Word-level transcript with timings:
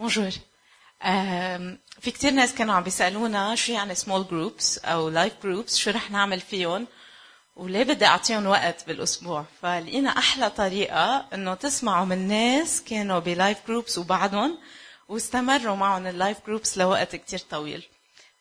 bonjour 0.00 0.30
في 2.00 2.10
كتير 2.10 2.30
ناس 2.30 2.54
كانوا 2.54 2.74
عم 2.74 2.82
بيسألونا 2.82 3.54
شو 3.54 3.72
يعني 3.72 3.94
small 3.94 4.26
groups 4.28 4.78
أو 4.78 5.08
life 5.08 5.32
groups 5.42 5.76
شو 5.76 5.90
رح 5.90 6.10
نعمل 6.10 6.40
فيهم؟ 6.40 6.86
وليه 7.56 7.82
بدي 7.82 8.06
أعطيهم 8.06 8.46
وقت 8.46 8.86
بالأسبوع؟ 8.86 9.44
فلقينا 9.62 10.10
أحلى 10.10 10.50
طريقة 10.50 11.26
إنه 11.34 11.54
تسمعوا 11.54 12.04
من 12.04 12.28
ناس 12.28 12.82
كانوا 12.82 13.18
ب 13.18 13.26
life 13.26 13.58
groups 13.66 13.98
وبعدهم 13.98 14.58
واستمروا 15.08 15.76
معهم 15.76 16.06
ال 16.06 16.12
life 16.12 16.38
groups 16.46 16.78
لوقت 16.78 17.16
كتير 17.16 17.38
طويل. 17.38 17.86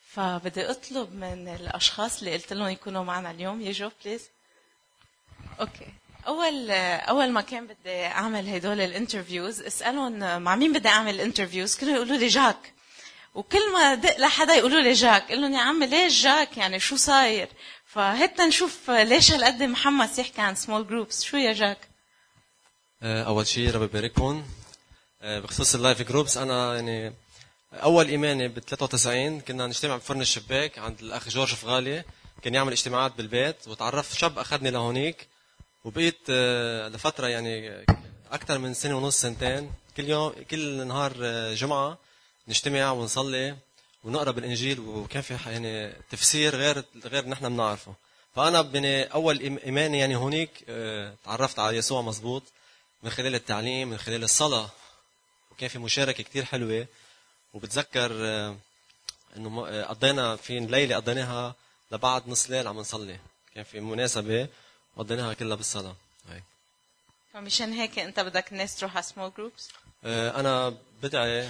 فبدي 0.10 0.72
أطلب 0.72 1.16
من 1.16 1.48
الأشخاص 1.48 2.20
اللي 2.20 2.34
قلت 2.34 2.54
لهم 2.54 2.70
يكونوا 2.70 3.04
معنا 3.04 3.32
اليوم. 3.32 3.62
يجوا 3.62 3.90
please 4.06 4.30
okay 5.60 5.88
أول 6.28 6.72
أول 6.72 7.32
ما 7.32 7.42
كان 7.42 7.68
بدي 7.68 8.06
أعمل 8.06 8.50
هدول 8.50 8.82
ال 8.82 8.89
interviews 8.89 9.62
اسألهم 9.62 10.42
مع 10.42 10.56
مين 10.56 10.74
بدي 10.74 10.88
أعمل 10.88 11.22
interviews 11.22 11.76
كانوا 11.76 11.96
يقولوا 11.96 12.18
لي 12.18 12.28
جاك. 12.28 12.74
وكل 13.36 13.74
ما 13.74 13.96
دق 13.96 14.20
لحدا 14.20 14.54
يقولوا 14.54 14.82
لي 14.82 14.94
جاك. 14.94 15.32
قل 15.32 15.42
لهم 15.42 15.54
يا 15.54 15.60
عمي 15.60 15.86
ليش 15.88 16.24
جاك؟ 16.24 16.58
يعني 16.58 16.80
شو 16.80 16.96
صاير؟ 16.96 17.48
فهيك 17.86 18.40
نشوف 18.40 18.90
ليش 18.90 19.32
هالقد 19.32 19.64
محمس 19.64 20.20
يحكي 20.20 20.42
عن 20.42 20.56
small 20.56 20.88
groups 20.88 21.24
شو 21.24 21.38
يا 21.38 21.54
جاك؟ 21.54 21.78
آه، 23.04 23.24
أول 23.24 23.48
شيء 23.48 23.72
ربي 23.72 23.86
يبارككم 23.86 24.44
آه، 25.22 25.40
بخصوص 25.40 25.76
ال 25.76 25.81
life 25.81 26.02
groups 26.02 26.38
أنا 26.38 26.76
يعني 26.76 27.14
أول 27.74 28.08
إيماني 28.08 28.48
ب 28.48 28.60
93 28.60 29.42
كنا 29.42 29.68
نجتمع 29.68 29.96
بفرن 29.96 30.22
الشباك 30.22 30.80
عند 30.80 31.00
الأخ 31.00 31.30
جورج 31.30 31.54
فغالي. 31.54 32.04
كان 32.42 32.54
يعمل 32.54 32.72
اجتماعات 32.72 33.16
بالبيت. 33.18 33.68
وتعرف 33.68 34.18
شاب 34.18 34.40
أخذني 34.40 34.72
لهونيك. 34.72 35.28
وبقيت 35.84 36.20
آه، 36.30 36.88
لفترة 36.88 37.28
يعني 37.28 37.86
أكثر 38.32 38.58
من 38.58 38.74
سنة 38.74 38.98
ونص 38.98 39.22
سنتين 39.22 39.72
كل 39.98 40.10
يوم 40.10 40.34
كل 40.52 40.88
نهار 40.88 41.14
جمعة 41.54 41.98
نجتمع 42.48 42.92
ونصلي 42.92 43.56
ونقرأ 44.04 44.32
بالإنجيل 44.32 44.80
وكان 44.80 45.22
في 45.22 45.38
يعني 45.46 45.94
تفسير 46.12 46.56
غير 46.56 46.84
غير 47.06 47.28
نحن 47.28 47.50
بنعرفه. 47.50 47.94
فأنا 48.36 48.70
يعني 48.74 49.04
أول 49.04 49.40
إيماني 49.40 50.00
يعني 50.00 50.16
هونيك 50.16 50.50
آه، 50.70 51.14
تعرفت 51.26 51.60
على 51.60 51.78
يسوع 51.78 52.02
مزبوط 52.02 52.44
من 53.04 53.10
خلال 53.10 53.36
التعليم 53.36 53.90
من 53.90 53.98
خلال 53.98 54.24
الصلاة. 54.24 54.70
وكان 55.52 55.70
في 55.70 55.80
مشاركة 55.80 56.24
كثير 56.24 56.46
حلوة. 56.46 56.88
وبتذكر 57.54 58.12
آه، 58.14 58.58
إنه 59.38 59.68
آه، 59.68 59.84
قضينا 59.84 60.36
في 60.36 60.60
ليلة 60.60 60.96
قضيناها 60.96 61.56
لبعد 61.92 62.28
نص 62.28 62.50
ليل 62.50 62.68
عم 62.68 62.78
نصلي. 62.78 63.20
كان 63.56 63.64
في 63.64 63.80
مناسبة. 63.80 64.48
وقضيناها 65.00 65.34
كلها 65.34 65.56
بالصلاة. 65.56 65.96
هي 66.30 66.42
فمشان 67.34 67.74
هيك 67.74 68.00
انت 68.00 68.20
بدك 68.20 68.52
الناس 68.52 68.76
تروح 68.76 68.96
على 68.96 69.04
small 69.04 69.32
groups 69.38 69.70
أنا 70.06 70.78
بدعي 71.04 71.50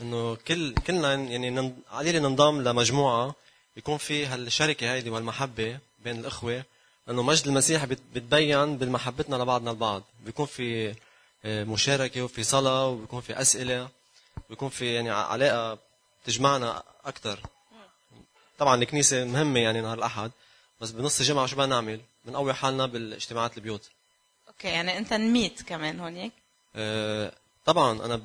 إنه 0.00 0.34
كل 0.34 0.74
كلنا 0.74 1.14
يعني 1.14 1.74
علينا 1.90 2.18
ننضم 2.18 2.62
لمجموعة 2.62 3.34
يكون 3.76 3.98
في 3.98 4.26
هالشركة 4.26 4.92
هيدي 4.92 5.10
والمحبة 5.10 5.78
بين 6.04 6.18
الإخوة 6.20 6.64
لأنه 7.06 7.22
مجد 7.22 7.46
المسيح 7.46 7.84
بتبين 7.84 8.78
بمحبتنا 8.78 9.36
لبعضنا 9.36 9.70
البعض. 9.70 10.02
بيكون 10.24 10.46
في 10.46 10.94
آه، 11.44 11.64
مشاركة 11.64 12.22
وفي 12.22 12.42
صلاة 12.42 12.86
وبيكون 12.86 13.20
في 13.20 13.40
أسئلة 13.40 13.88
بيكون 14.50 14.68
في 14.68 14.94
يعني 14.94 15.10
علاقة 15.10 15.78
تجمعنا 16.24 16.82
أكثر 17.04 17.40
طبعا 18.58 18.82
الكنيسة 18.82 19.24
مهمة 19.24 19.60
يعني 19.60 19.80
نهار 19.80 19.98
الاحد 19.98 20.30
بس 20.80 20.90
بنص 20.90 21.20
الجمعه 21.20 21.46
شو 21.46 21.56
بدنا 21.56 21.66
نعمل؟ 21.66 22.00
بنقوي 22.24 22.54
حالنا 22.54 22.86
بالاجتماعات 22.86 23.56
البيوت. 23.56 23.90
okay 24.48 24.68
يعني 24.68 24.98
أنت 24.98 25.12
نميت 25.12 25.62
كمان 25.62 26.00
هونيك؟ 26.00 26.32
أه 26.76 27.32
طبعا 27.64 28.04
أنا 28.04 28.20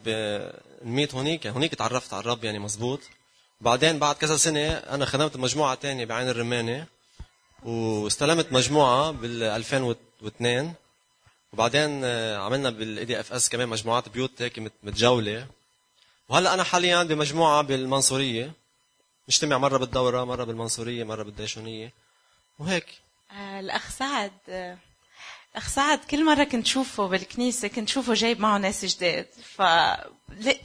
نميت 0.84 1.16
هونيك 1.16 1.46
يعني 1.46 1.58
هونيك 1.58 1.76
تعرفت 1.76 2.14
على 2.14 2.22
الرب 2.22 2.44
يعني 2.44 2.60
مزبوط. 2.60 3.00
بعدين 3.62 4.00
بعد 4.00 4.16
كذا 4.16 4.38
سنة 4.38 4.68
أنا 4.70 5.06
خدمت 5.06 5.38
مجموعة 5.38 5.76
تانية 5.76 6.06
بعين 6.06 6.30
الرمانة 6.30 6.86
واستلمت 7.64 8.52
مجموعة 8.52 9.12
بال 9.12 9.44
2002 9.44 10.74
وبعدين 11.54 12.02
آه، 12.04 12.38
عملنا 12.38 12.70
بال 12.70 13.06
IDFS 13.06 13.50
كمان 13.50 13.70
مجموعات 13.70 14.10
بيوت 14.10 14.42
هيك 14.42 14.72
متجولة. 14.84 15.48
وهلأ 16.30 16.54
أنا 16.54 16.64
حاليا 16.64 17.04
بمجموعة 17.04 17.62
بالمنصورية. 17.62 18.52
نجتمع 19.30 19.58
مرة 19.58 19.78
بالدورة 19.78 20.24
مرة 20.24 20.44
بالمنصورية 20.44 21.04
مرة 21.04 21.24
بالديشونية. 21.24 21.94
وهيك. 22.60 22.86
آه 23.32 23.60
الأخ 23.60 23.90
سعد 23.90 24.32
آه، 24.50 24.78
أخ 25.56 25.70
سعد 25.70 26.00
كل 26.00 26.26
مرة 26.26 26.44
كنت 26.44 26.68
شوفه 26.68 27.08
بالكنيسة 27.08 27.68
كنت 27.68 27.90
شوفه 27.90 28.14
جايب 28.14 28.40
معه 28.40 28.58
ناس 28.58 28.86
جداد. 28.86 29.28
ف 29.56 29.62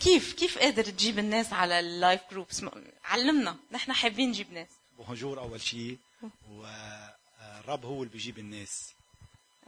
كيف 0.00 0.32
كيف 0.32 0.58
قادر 0.58 0.84
تجيب 0.84 1.18
الناس 1.18 1.52
على 1.52 1.80
ال 1.80 1.88
life 1.88 2.20
groups؟ 2.30 2.64
علمنا 3.04 3.56
نحن 3.72 3.92
حابين 3.92 4.28
نجيب 4.28 4.52
ناس. 4.52 4.68
bonjour 4.98 5.40
أول 5.40 5.60
شيء 5.60 5.98
والرب 6.50 7.84
هو 7.84 8.02
اللي 8.02 8.12
بيجيب 8.12 8.38
الناس. 8.38 8.92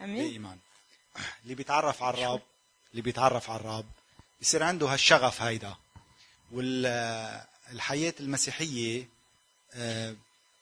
أمين. 0.00 0.28
بإيمان. 0.28 0.58
اللي 1.42 1.54
بيتعرف 1.54 2.02
على 2.02 2.18
الرب 2.18 2.42
اللي 2.90 3.02
بيتعرف 3.02 3.50
على 3.50 3.60
الرب 3.60 3.86
بصير 4.40 4.62
عنده 4.62 4.86
هالشغف 4.86 5.42
هيدا. 5.42 5.74
والحياة 6.52 8.14
المسيحية 8.20 9.08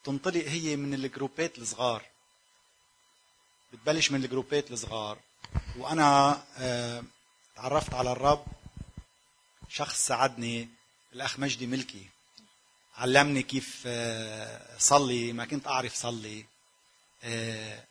آه، 0.09 0.13
تنطلق 0.13 0.45
هي 0.49 0.77
من 0.77 0.95
الجروبات 0.95 1.59
الصغار. 1.59 2.03
بتبلش 3.73 4.11
من 4.11 4.25
الجروبات 4.25 4.71
الصغار. 4.71 5.19
وأنا 5.77 6.43
آه، 6.59 7.03
تعرفت 7.57 7.95
على 7.95 8.13
الرب 8.13 8.45
شخص 9.69 10.07
ساعدني 10.07 10.69
الأخ 11.13 11.39
مجدي 11.39 11.67
ملكي. 11.67 12.07
علمني 12.97 13.43
كيف 13.43 13.83
آه، 13.87 14.79
صلي 14.79 15.33
ما 15.33 15.45
كنت 15.45 15.67
أعرف 15.67 15.95
صلي. 15.95 16.47
آه، 17.25 17.85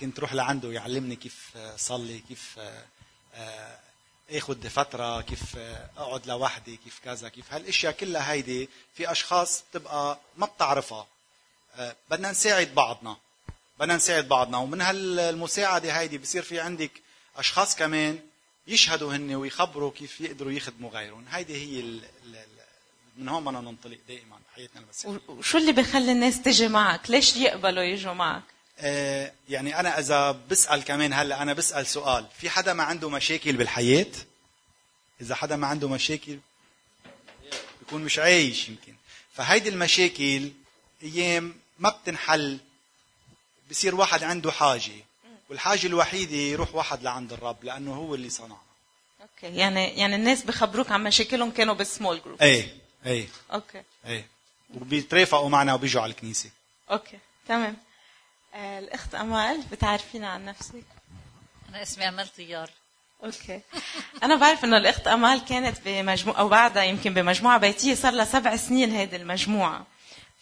كنت 0.00 0.20
روح 0.20 0.34
لعنده 0.34 0.72
يعلمني 0.72 1.16
كيف 1.16 1.58
صلي 1.76 2.18
كيف 2.18 2.60
آخذ 4.30 4.68
فترة 4.68 5.20
كيف 5.20 5.56
أقعد 5.96 6.26
لوحدي 6.26 6.76
كيف 6.76 7.00
كذا 7.04 7.28
كيف 7.28 7.52
هالأشياء 7.52 7.92
كلها 7.92 8.32
هيدي 8.32 8.68
في 8.94 9.12
أشخاص 9.12 9.64
تبقى 9.72 10.18
ما 10.36 10.46
بتعرفها. 10.46 11.06
بدنا 12.10 12.30
نساعد 12.30 12.74
بعضنا. 12.74 13.16
بدنا 13.80 13.96
نساعد 13.96 14.28
بعضنا. 14.28 14.58
ومن 14.58 14.80
هالمساعدة 14.80 15.92
هيدي 15.92 16.18
بصير 16.18 16.42
في 16.42 16.60
عندك 16.60 16.90
أشخاص 17.36 17.76
كمان 17.76 18.18
يشهدوا 18.66 19.16
هن 19.16 19.34
ويخبروا 19.34 19.90
كيف 19.90 20.20
يقدروا 20.20 20.52
يخدموا 20.52 20.90
غيرهم. 20.90 21.24
هيدي 21.30 21.54
هي 21.56 21.80
ال 21.80 22.04
ال 22.24 22.44
من 23.16 23.28
هون 23.28 23.44
بدنا 23.44 23.60
ننطلق 23.60 23.98
دائما 24.08 24.38
بحياتنا 24.52 24.80
المسيحية. 24.80 25.20
وشو 25.28 25.58
اللي 25.58 25.72
بخلي 25.72 26.12
الناس 26.12 26.42
تجي 26.42 26.68
معك؟ 26.68 27.10
ليش 27.10 27.36
يقبلوا 27.36 27.82
يجوا 27.82 28.12
معك؟ 28.12 28.42
آه 28.78 29.32
يعني 29.48 29.80
أنا 29.80 29.98
إذا 29.98 30.30
بسأل 30.50 30.84
كمان 30.84 31.12
هلأ 31.12 31.42
أنا 31.42 31.52
بسأل 31.52 31.86
سؤال. 31.86 32.26
في 32.38 32.50
حدا 32.50 32.72
ما 32.72 32.82
عنده 32.82 33.10
مشاكل 33.10 33.52
بالحياة؟ 33.52 34.06
إذا 35.20 35.34
حدا 35.34 35.56
ما 35.56 35.66
عنده 35.66 35.88
مشاكل 35.88 36.38
بيكون 37.80 38.04
مش 38.04 38.18
عايش 38.18 38.68
يمكن. 38.68 38.94
فهيدي 39.34 39.68
المشاكل 39.68 40.50
أيام 41.02 41.54
ما 41.78 41.90
بتنحل 41.90 42.58
بصير 43.70 43.94
واحد 43.94 44.22
عنده 44.24 44.52
حاجة 44.52 44.92
والحاجة 45.50 45.86
الوحيدة 45.86 46.36
يروح 46.36 46.74
واحد 46.74 47.02
لعند 47.02 47.32
الرب 47.32 47.64
لأنه 47.64 47.94
هو 47.94 48.14
اللي 48.14 48.30
صنعنا 48.30 48.56
okay 49.22 49.56
يعني 49.56 49.88
يعني 49.88 50.16
الناس 50.16 50.42
بخبروك 50.42 50.90
عن 50.90 51.04
مشاكلهم 51.04 51.50
كانوا 51.50 51.74
بال 51.74 51.88
small 51.88 52.22
group 52.24 52.42
إيه 52.42 52.76
إيه. 53.06 53.28
okay. 53.52 53.82
إيه. 54.06 54.26
وبيترافقوا 54.74 55.48
معنا 55.48 55.74
وبيجوا 55.74 56.02
على 56.02 56.10
الكنيسة. 56.10 56.50
okay 56.90 57.18
تمام. 57.48 57.76
آه 58.54 58.78
الأخت 58.78 59.14
أمال 59.14 59.62
بتعرفينا 59.72 60.28
عن 60.28 60.44
نفسك؟ 60.44 60.84
أنا 61.68 61.82
اسمي 61.82 62.08
أمال 62.08 62.34
طيار. 62.36 62.70
okay. 63.24 63.60
أنا 64.22 64.36
بعرف 64.36 64.64
إنه 64.64 64.76
الأخت 64.76 65.06
أمال 65.06 65.44
كانت 65.44 65.78
بمجموعة 65.84 66.38
أو 66.38 66.48
بعدها 66.48 66.82
يمكن 66.82 67.14
بمجموعة 67.14 67.58
بيتية 67.58 67.94
صار 67.94 68.12
لها 68.12 68.24
سبع 68.24 68.56
سنين 68.56 68.90
هذه 68.90 69.16
المجموعة. 69.16 69.86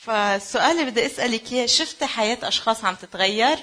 فالسؤال 0.03 0.79
اللي 0.79 0.91
بدي 0.91 1.07
أسألك 1.07 1.53
إياه 1.53 1.67
شفتي 1.67 2.07
حياة 2.07 2.39
أشخاص 2.43 2.85
عم 2.85 2.95
تتغير؟ 2.95 3.59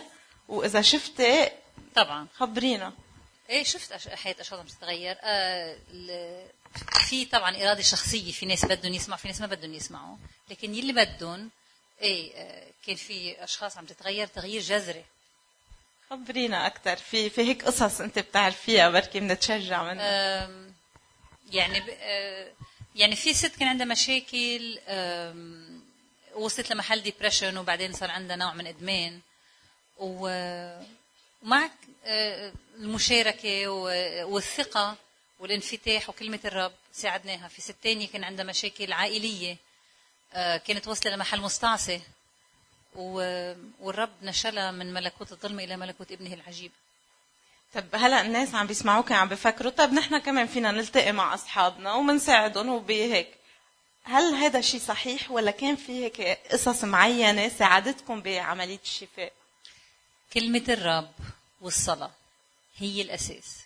وإذا 0.47 0.81
شفتي 0.81 1.49
طبعا. 1.95 2.27
خبرينا. 2.35 2.93
إيه 3.49 3.63
شفت 3.63 4.09
حياة 4.09 4.35
أشخاص 4.39 4.59
عم 4.59 4.65
تتغير. 4.65 5.17
آه 5.21 5.77
في 7.07 7.25
طبعا 7.25 7.55
إرادة 7.55 7.81
شخصية 7.81 8.31
في 8.31 8.45
ناس 8.45 8.65
بدهم 8.65 8.93
يسمعوا 8.93 9.19
في 9.19 9.27
ناس 9.27 9.41
ما 9.41 9.47
بدهم 9.47 9.73
يسمعوا. 9.73 10.17
لكن 10.49 10.75
يلي 10.75 10.93
بدهم 10.93 11.49
إيه 12.01 12.35
آه 12.35 12.67
كان 12.87 12.95
في 12.95 13.43
أشخاص 13.43 13.77
عم 13.77 13.85
تتغير 13.85 14.27
تغيير 14.27 14.61
جذري. 14.61 15.05
خبرينا 16.09 16.67
أكثر 16.67 16.95
في 16.95 17.29
في 17.29 17.41
هيك 17.41 17.65
قصص 17.65 18.01
أنت 18.01 18.19
بتعرفيها 18.19 18.89
بركي 18.89 19.19
بنتشجع 19.19 19.83
منها. 19.83 20.49
يعني 21.51 21.83
آه 22.01 22.51
يعني 22.95 23.15
في 23.15 23.33
ست 23.33 23.55
كان 23.55 23.67
عندها 23.67 23.85
مشاكل 23.85 24.79
وصلت 26.39 26.71
لمحل 26.71 27.01
ديبرشن 27.01 27.57
وبعدين 27.57 27.93
صار 27.93 28.11
عندها 28.11 28.35
نوع 28.35 28.53
من 28.53 28.67
إدمان. 28.67 29.19
ومع 29.97 31.69
آه، 32.05 32.53
المشاركة 32.75 33.67
والثقة 34.25 34.95
والانفتاح 35.39 36.09
وكلمة 36.09 36.39
الرب 36.45 36.71
ساعدناها. 36.93 37.47
في 37.47 37.61
ست 37.61 37.75
تانية 37.83 38.07
كان 38.07 38.23
عندها 38.23 38.45
مشاكل 38.45 38.93
عائلية 38.93 39.57
آه، 40.33 40.57
كانت 40.57 40.87
واصلة 40.87 41.11
لمحل 41.11 41.41
مستعصي. 41.41 42.01
والرب 42.95 44.09
نشلها 44.21 44.71
من 44.71 44.93
ملكوت 44.93 45.31
الظلم 45.31 45.59
إلى 45.59 45.77
ملكوت 45.77 46.11
ابنه 46.11 46.33
العجيب. 46.33 46.71
طب 47.73 47.85
هلا 47.93 48.21
الناس 48.21 48.55
عم 48.55 48.67
بيسمعوك 48.67 49.11
عم 49.11 49.29
بفكروا. 49.29 49.71
طب 49.71 49.93
نحن 49.93 50.17
كمان 50.17 50.47
فينا 50.47 50.71
نلتقي 50.71 51.11
مع 51.11 51.33
أصحابنا 51.33 51.93
ومنساعدهم 51.93 52.69
وبهيك 52.69 53.38
هل 54.03 54.23
هذا 54.33 54.61
شيء 54.61 54.79
صحيح 54.79 55.31
ولا 55.31 55.51
كان 55.51 55.75
في 55.75 56.03
هيك 56.05 56.21
قصص 56.51 56.83
معينة 56.83 57.49
ساعدتكم 57.49 58.21
بعملية 58.21 58.79
الشفاء؟ 58.83 59.33
كلمة 60.33 60.63
الرب 60.69 61.11
والصلاة 61.61 62.11
هي 62.77 63.01
الأساس 63.01 63.57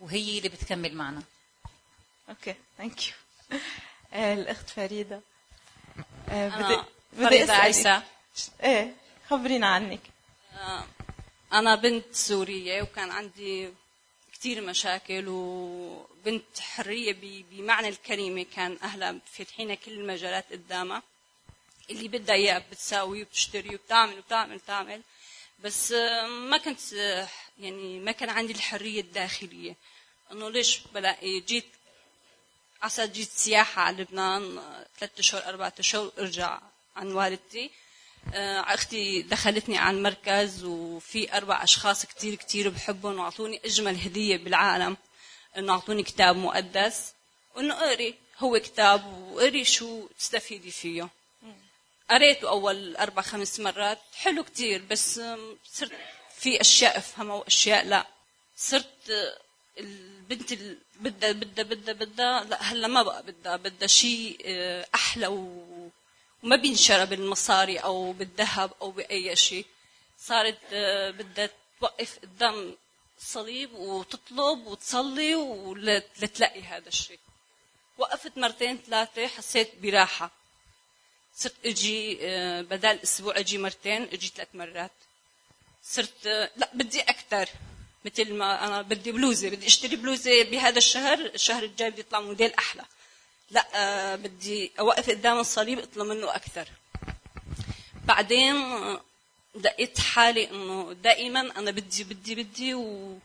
وهي 0.00 0.38
اللي 0.38 0.48
بتكمل 0.48 0.94
معنا. 0.94 1.22
okay 2.28 2.54
thank 2.78 3.08
you 3.08 3.14
الأخت 4.14 4.70
فريدة. 4.70 5.20
آه، 6.28 6.48
بدي 6.48 6.82
فريدة 7.16 7.44
أسألك. 7.44 7.60
عيسى. 7.60 8.02
إيه 8.62 8.94
خبرينا 9.28 9.66
عنك. 9.66 10.00
أنا 11.52 11.74
بنت 11.74 12.14
سورية 12.14 12.82
وكان 12.82 13.10
عندي 13.10 13.70
كتير 14.40 14.60
مشاكل 14.60 15.24
وبنت 15.28 16.60
حرية 16.60 17.16
بمعنى 17.50 17.88
الكلمة 17.88 18.46
كان 18.56 18.78
أهلها 18.82 19.18
فاتحين 19.32 19.74
كل 19.74 19.92
المجالات 19.92 20.52
قدامها. 20.52 21.02
اللي 21.90 22.08
بدها 22.08 22.34
إياه 22.34 22.58
بتساوي 22.58 23.22
وبتشتري 23.22 23.74
وبتعمل 23.74 24.18
وبتعمل 24.18 24.54
وبتعمل. 24.54 25.02
بس 25.58 25.92
ما 26.28 26.58
كنت 26.58 26.92
يعني 27.58 28.00
ما 28.00 28.12
كان 28.12 28.30
عندي 28.30 28.52
الحرية 28.52 29.00
الداخلية. 29.00 29.76
إنه 30.32 30.50
ليش 30.50 30.80
بلاقي 30.94 31.40
جيت 31.40 31.68
عسى 32.82 33.06
جيت 33.06 33.28
سياحة 33.28 33.82
على 33.82 34.02
لبنان 34.02 34.58
آه، 34.58 34.86
ثلاثة 34.98 35.20
أشهر 35.20 35.44
أربعة 35.48 35.72
أشهر 35.78 36.04
وأرجع 36.04 36.60
عن 36.96 37.12
والدتي. 37.12 37.70
آه، 38.34 38.60
أختي 38.60 39.22
دخلتني 39.22 39.78
على 39.78 39.96
المركز 39.96 40.64
وفي 40.64 41.36
أربع 41.36 41.62
أشخاص 41.64 42.06
كتير 42.06 42.34
كتير 42.34 42.68
بحبهم 42.68 43.18
وأعطوني 43.18 43.60
أجمل 43.64 43.96
هدية 43.96 44.36
بالعالم 44.36 44.96
إنه 45.56 45.72
أعطوني 45.72 46.02
كتاب 46.02 46.36
مقدس 46.36 47.12
وإنه 47.56 47.74
أقري 47.74 48.14
هو 48.38 48.58
كتاب 48.58 49.06
وقري 49.32 49.64
شو 49.64 50.06
تستفيدي 50.18 50.70
فيه. 50.70 51.08
قريته 52.10 52.48
أول 52.48 52.96
أربع 52.96 53.22
خمس 53.22 53.60
مرات 53.60 53.98
حلو 54.14 54.44
كتير 54.44 54.82
بس 54.90 55.20
صرت 55.72 55.92
في 56.38 56.60
أشياء 56.60 56.98
أفهمها 56.98 57.34
وأشياء 57.34 57.84
لا. 57.84 58.06
صرت 58.56 59.10
آه، 59.10 59.38
البنت 59.80 60.52
اللي 60.52 60.76
بدها 61.00 61.32
بدها 61.32 61.64
بدها 61.64 61.94
بدها 61.94 62.44
لا 62.44 62.62
هلا 62.62 62.88
ما 62.88 63.02
بقى 63.02 63.22
بدها 63.22 63.56
بدها 63.56 63.88
شيء 63.88 64.38
آه، 64.44 64.86
أحلى 64.94 65.26
و 65.26 65.90
وما 66.42 66.56
بينشرى 66.56 67.06
بالمصاري 67.06 67.78
أو 67.78 68.12
بالذهب 68.12 68.70
أو 68.82 68.90
بأي 68.90 69.36
شيء. 69.36 69.66
صارت 70.18 70.58
آه، 70.72 71.10
بدها 71.10 71.50
توقف 71.80 72.18
قدام 72.18 72.76
الصليب 73.18 73.72
وتطلب 73.72 74.66
وتصلي 74.66 75.34
ولتلاقي 75.34 76.62
هذا 76.62 76.88
الشيء. 76.88 77.18
وقفت 77.98 78.38
مرتين 78.38 78.78
ثلاثة 78.86 79.26
حسيت 79.26 79.70
براحة. 79.82 80.30
صرت 81.36 81.54
أجي 81.64 82.18
آه، 82.20 82.62
بدل 82.62 82.98
أسبوع 83.02 83.38
أجي 83.38 83.58
مرتين 83.58 84.02
أجي 84.02 84.28
ثلاث 84.36 84.48
مرات. 84.54 84.90
صرت 85.82 86.26
آه، 86.26 86.50
لا 86.56 86.70
بدي 86.74 87.00
أكثر. 87.00 87.48
مثل 88.04 88.34
ما 88.34 88.66
أنا 88.66 88.82
بدي 88.82 89.12
بلوزة 89.12 89.48
بدي 89.48 89.66
أشتري 89.66 89.96
بلوزة 89.96 90.42
بهذا 90.44 90.78
الشهر 90.78 91.18
الشهر 91.18 91.62
الجاي 91.62 91.90
بدي 91.90 92.00
يطلع 92.00 92.20
موديل 92.20 92.54
أحلى. 92.54 92.84
لا 93.50 93.66
آه، 93.74 94.16
بدي 94.16 94.72
أوقف 94.80 95.10
قدام 95.10 95.38
الصليب 95.38 95.78
أطلب 95.78 96.06
منه 96.06 96.34
أكثر 96.34 96.68
بعدين 98.04 98.56
آه، 98.56 99.00
لقيت 99.54 99.98
حالي 100.00 100.50
إنه 100.50 100.92
دائما 100.92 101.40
أنا 101.40 101.70
بدي 101.70 102.04
بدي 102.04 102.34
بدي 102.34 102.74
و... 102.74 103.18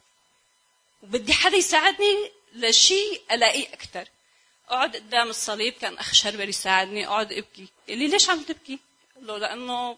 وبدي 1.03 1.33
حدا 1.33 1.57
يساعدني 1.57 2.31
لشيء 2.55 3.21
ألاقيه 3.31 3.73
أكثر 3.73 4.07
أقعد 4.69 4.95
قدام 4.95 5.29
الصليب 5.29 5.73
كان 5.73 5.93
أخ 5.97 6.13
شربل 6.13 6.49
يساعدني 6.49 7.07
أقعد 7.07 7.33
أبكي 7.33 7.67
قال 7.89 7.97
لي 7.97 8.07
ليش 8.07 8.29
عم 8.29 8.43
تبكي؟ 8.43 8.79
له 9.21 9.37
لأنه 9.37 9.97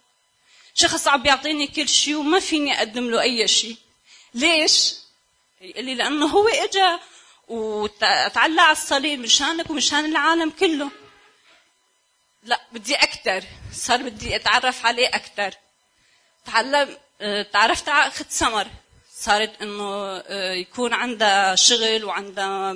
شخص 0.74 1.08
عم 1.08 1.24
بيعطيني 1.24 1.68
كل 1.68 1.90
شيء 1.90 2.16
وما 2.16 2.40
فيني 2.40 2.78
أقدم 2.78 3.10
له 3.10 3.22
أي 3.22 3.48
شيء 3.48 3.78
ليش؟ 4.34 4.94
قال 5.76 5.86
لي 5.86 5.96
لأنه 5.96 6.26
هو 6.26 6.48
إجا 6.48 7.00
وتعلق 7.48 8.62
على 8.62 8.72
الصليب 8.72 9.20
مشانك 9.20 9.70
ومشان 9.70 10.06
العالم 10.06 10.50
كله. 10.50 10.92
لا 12.44 12.62
بدي 12.72 12.96
أكثر 12.96 13.44
صار 13.74 14.02
بدي 14.02 14.36
أتعرف 14.36 14.86
عليه 14.86 15.08
أكثر 15.08 15.54
تعلم 16.46 16.98
تعرفت 17.54 17.90
على 17.90 18.08
أخت 18.08 18.32
سمر. 18.32 18.68
صارت 19.20 19.62
إنه 19.62 20.18
آه، 20.28 20.54
يكون 20.54 20.94
عندها 20.94 21.56
شغل 21.56 22.06
وعندها 22.06 22.76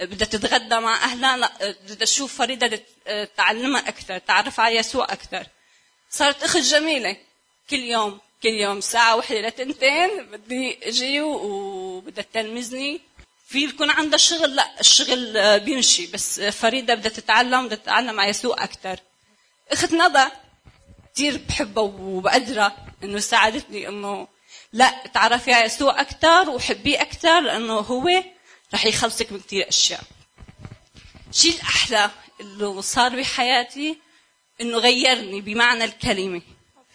بدها 0.00 0.26
تتغدى 0.28 0.74
مع 0.74 1.04
أهلها. 1.04 1.36
لا 1.36 1.52
بدها 1.60 1.96
تشوف 1.96 2.42
آه، 3.06 3.28
تعلمها 3.36 3.88
أكثر 3.88 4.18
تعرف 4.18 4.60
على 4.60 4.76
يسوع 4.76 5.04
أكثر 5.04 5.46
صارت 6.10 6.42
أخت 6.42 6.56
جميلة. 6.56 7.16
كل 7.70 7.76
يوم 7.78 8.20
كل 8.42 8.48
يوم 8.48 8.80
ساعة 8.80 9.16
واحدة 9.16 9.40
لتنتين 9.40 10.26
بدي 10.26 10.88
أجي 10.88 11.20
وبدها 11.20 12.24
تلمزني. 12.32 13.00
في 13.54 13.64
يكون 13.64 13.90
عندها 13.90 14.18
شغل 14.18 14.54
لا 14.56 14.80
الشغل 14.80 15.36
آه، 15.36 15.58
بيمشي 15.58 16.06
بس 16.06 16.38
آه، 16.38 16.50
فريدة 16.50 16.94
بدها 16.94 17.10
تتعلم 17.10 17.66
بدها 17.66 17.76
تتعلم 17.76 18.20
على 18.20 18.30
يسوع 18.30 18.64
أكثر 18.64 18.98
أخت 19.70 19.92
ندى 19.92 20.24
كثير 21.14 21.40
بحبها 21.48 21.82
وبقدرها 21.84 22.76
إنه 23.04 23.18
ساعدتني 23.18 23.88
إنه 23.88 24.28
لا 24.72 25.06
تعرفي 25.14 25.52
على 25.52 25.66
يسوع 25.66 26.00
أكثر 26.00 26.50
وحبيه 26.50 27.00
أكثر 27.00 27.40
لأنه 27.40 27.74
هو 27.74 28.22
رح 28.74 28.86
يخلصك 28.86 29.32
من 29.32 29.40
كثير 29.40 29.68
أشياء. 29.68 30.00
الشيء 31.30 31.54
الأحلى 31.54 32.10
اللي 32.40 32.82
صار 32.82 33.16
بحياتي 33.16 33.98
إنه 34.60 34.78
غيرني 34.78 35.40
بمعنى 35.40 35.84
الكلمة. 35.84 36.42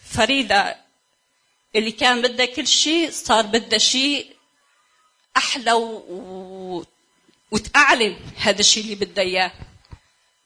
فريدة 0.09 0.77
اللي 1.75 1.91
كان 1.91 2.21
بدها 2.21 2.45
كل 2.45 2.67
شيء 2.67 3.11
صار 3.11 3.45
بدها 3.45 3.79
شيء 3.79 4.38
أحلى 5.39 5.73
و... 5.73 5.85
و... 6.09 6.85
وتعلن 7.51 8.15
هذا 8.37 8.59
الشيء 8.59 8.83
اللي 8.83 8.95
بدها 8.95 9.23
إياه. 9.23 9.51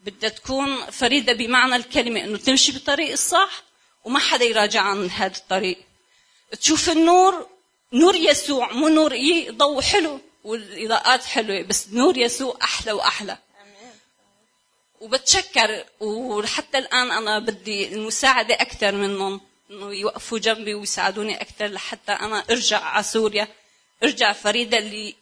بدها 0.06 0.30
تكون 0.30 0.92
فريدة 0.92 1.34
بمعنى 1.34 1.76
الكلمة 1.76 2.20
إنه 2.24 2.38
تمشي 2.38 2.72
بالطريق 2.72 3.12
الصح 3.12 3.64
وما 4.04 4.20
حدا 4.20 4.46
يراجع 4.46 4.82
عن 4.82 5.10
هذا 5.10 5.38
الطريق. 5.38 5.78
تشوف 6.62 6.90
النور 6.90 7.48
نور 7.94 8.16
يسوع 8.16 8.72
مو 8.72 8.88
نور 8.88 9.12
إيه 9.12 9.52
ضوء 9.52 9.82
حلو 9.82 10.20
والإضاءات 10.44 11.24
حلوة 11.24 11.62
بس 11.62 11.88
نور 11.92 12.18
يسوع 12.18 12.58
أحلى 12.64 12.92
وأحلى. 12.92 13.38
وبتشكر 15.02 15.86
وحتى 16.00 16.78
الآن 16.78 17.12
أنا 17.12 17.40
بدي 17.40 17.94
المساعدة 17.94 18.56
أكثر 18.56 18.92
منهم 18.92 19.42
إنه 19.72 19.94
يوقفوا 19.94 20.40
جنبي 20.40 20.74
ويساعدوني 20.74 21.42
أكثر 21.42 21.66
لحتى 21.68 22.12
أنا 22.12 22.44
أرجع 22.50 22.80
على 22.80 23.04
سوريا. 23.04 23.48
ارجع 24.04 24.34
فريده 24.34 24.78
اللي 24.78 25.16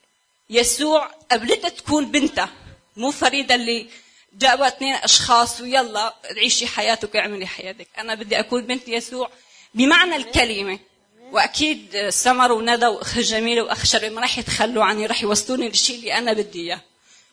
يسوع 0.49 1.11
قبلتها 1.31 1.69
تكون 1.69 2.11
بنتها. 2.11 2.49
مو 2.97 3.11
فريده 3.11 3.55
اللي 3.55 3.87
جابوا 4.33 4.67
اثنين 4.67 4.93
أشخاص 4.93 5.61
ويلا 5.61 6.15
عيشي 6.37 6.67
حياتك 6.67 7.15
واعملي 7.15 7.47
حياتك. 7.47 7.87
أنا 7.97 8.15
بدي 8.15 8.39
أكون 8.39 8.65
بنت 8.65 8.87
يسوع 8.87 9.31
بمعنى 9.73 10.15
الكلمة. 10.15 10.79
وأكيد 11.31 12.09
سمر 12.09 12.51
وندى 12.51 12.87
وأخ 12.87 13.19
جميله 13.19 13.61
وأخ 13.61 13.85
شربي 13.85 14.09
ما 14.09 14.21
راح 14.21 14.37
يتخلوا 14.37 14.83
عني 14.83 15.05
راح 15.05 15.23
يوصلوني 15.23 15.69
للشيء 15.69 15.95
اللي 15.95 16.17
أنا 16.17 16.33
بدي 16.33 16.61
إياه. 16.61 16.81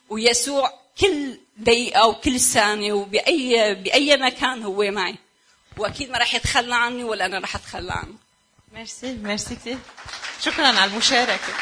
ويسوع 0.09 0.73
كل 1.00 1.38
دقيقة 1.57 2.07
وكل 2.07 2.40
ثانية 2.40 2.93
وباي 2.93 3.75
بأي 3.75 4.17
مكان 4.17 4.62
هو 4.62 4.90
معي. 4.90 5.14
وأكيد 5.76 6.11
ما 6.11 6.19
راح 6.19 6.35
يتخلى 6.35 6.75
عني 6.75 7.05
ولا 7.05 7.26
أنا 7.26 7.38
راح 7.38 7.57
أتخلى 7.57 7.93
عنه. 7.93 8.28
ميرسي 8.73 9.13
ميرسي 9.13 9.55
كثير 9.57 9.79
شكرا 10.41 10.67
على 10.67 10.85
المشاركة. 10.85 11.53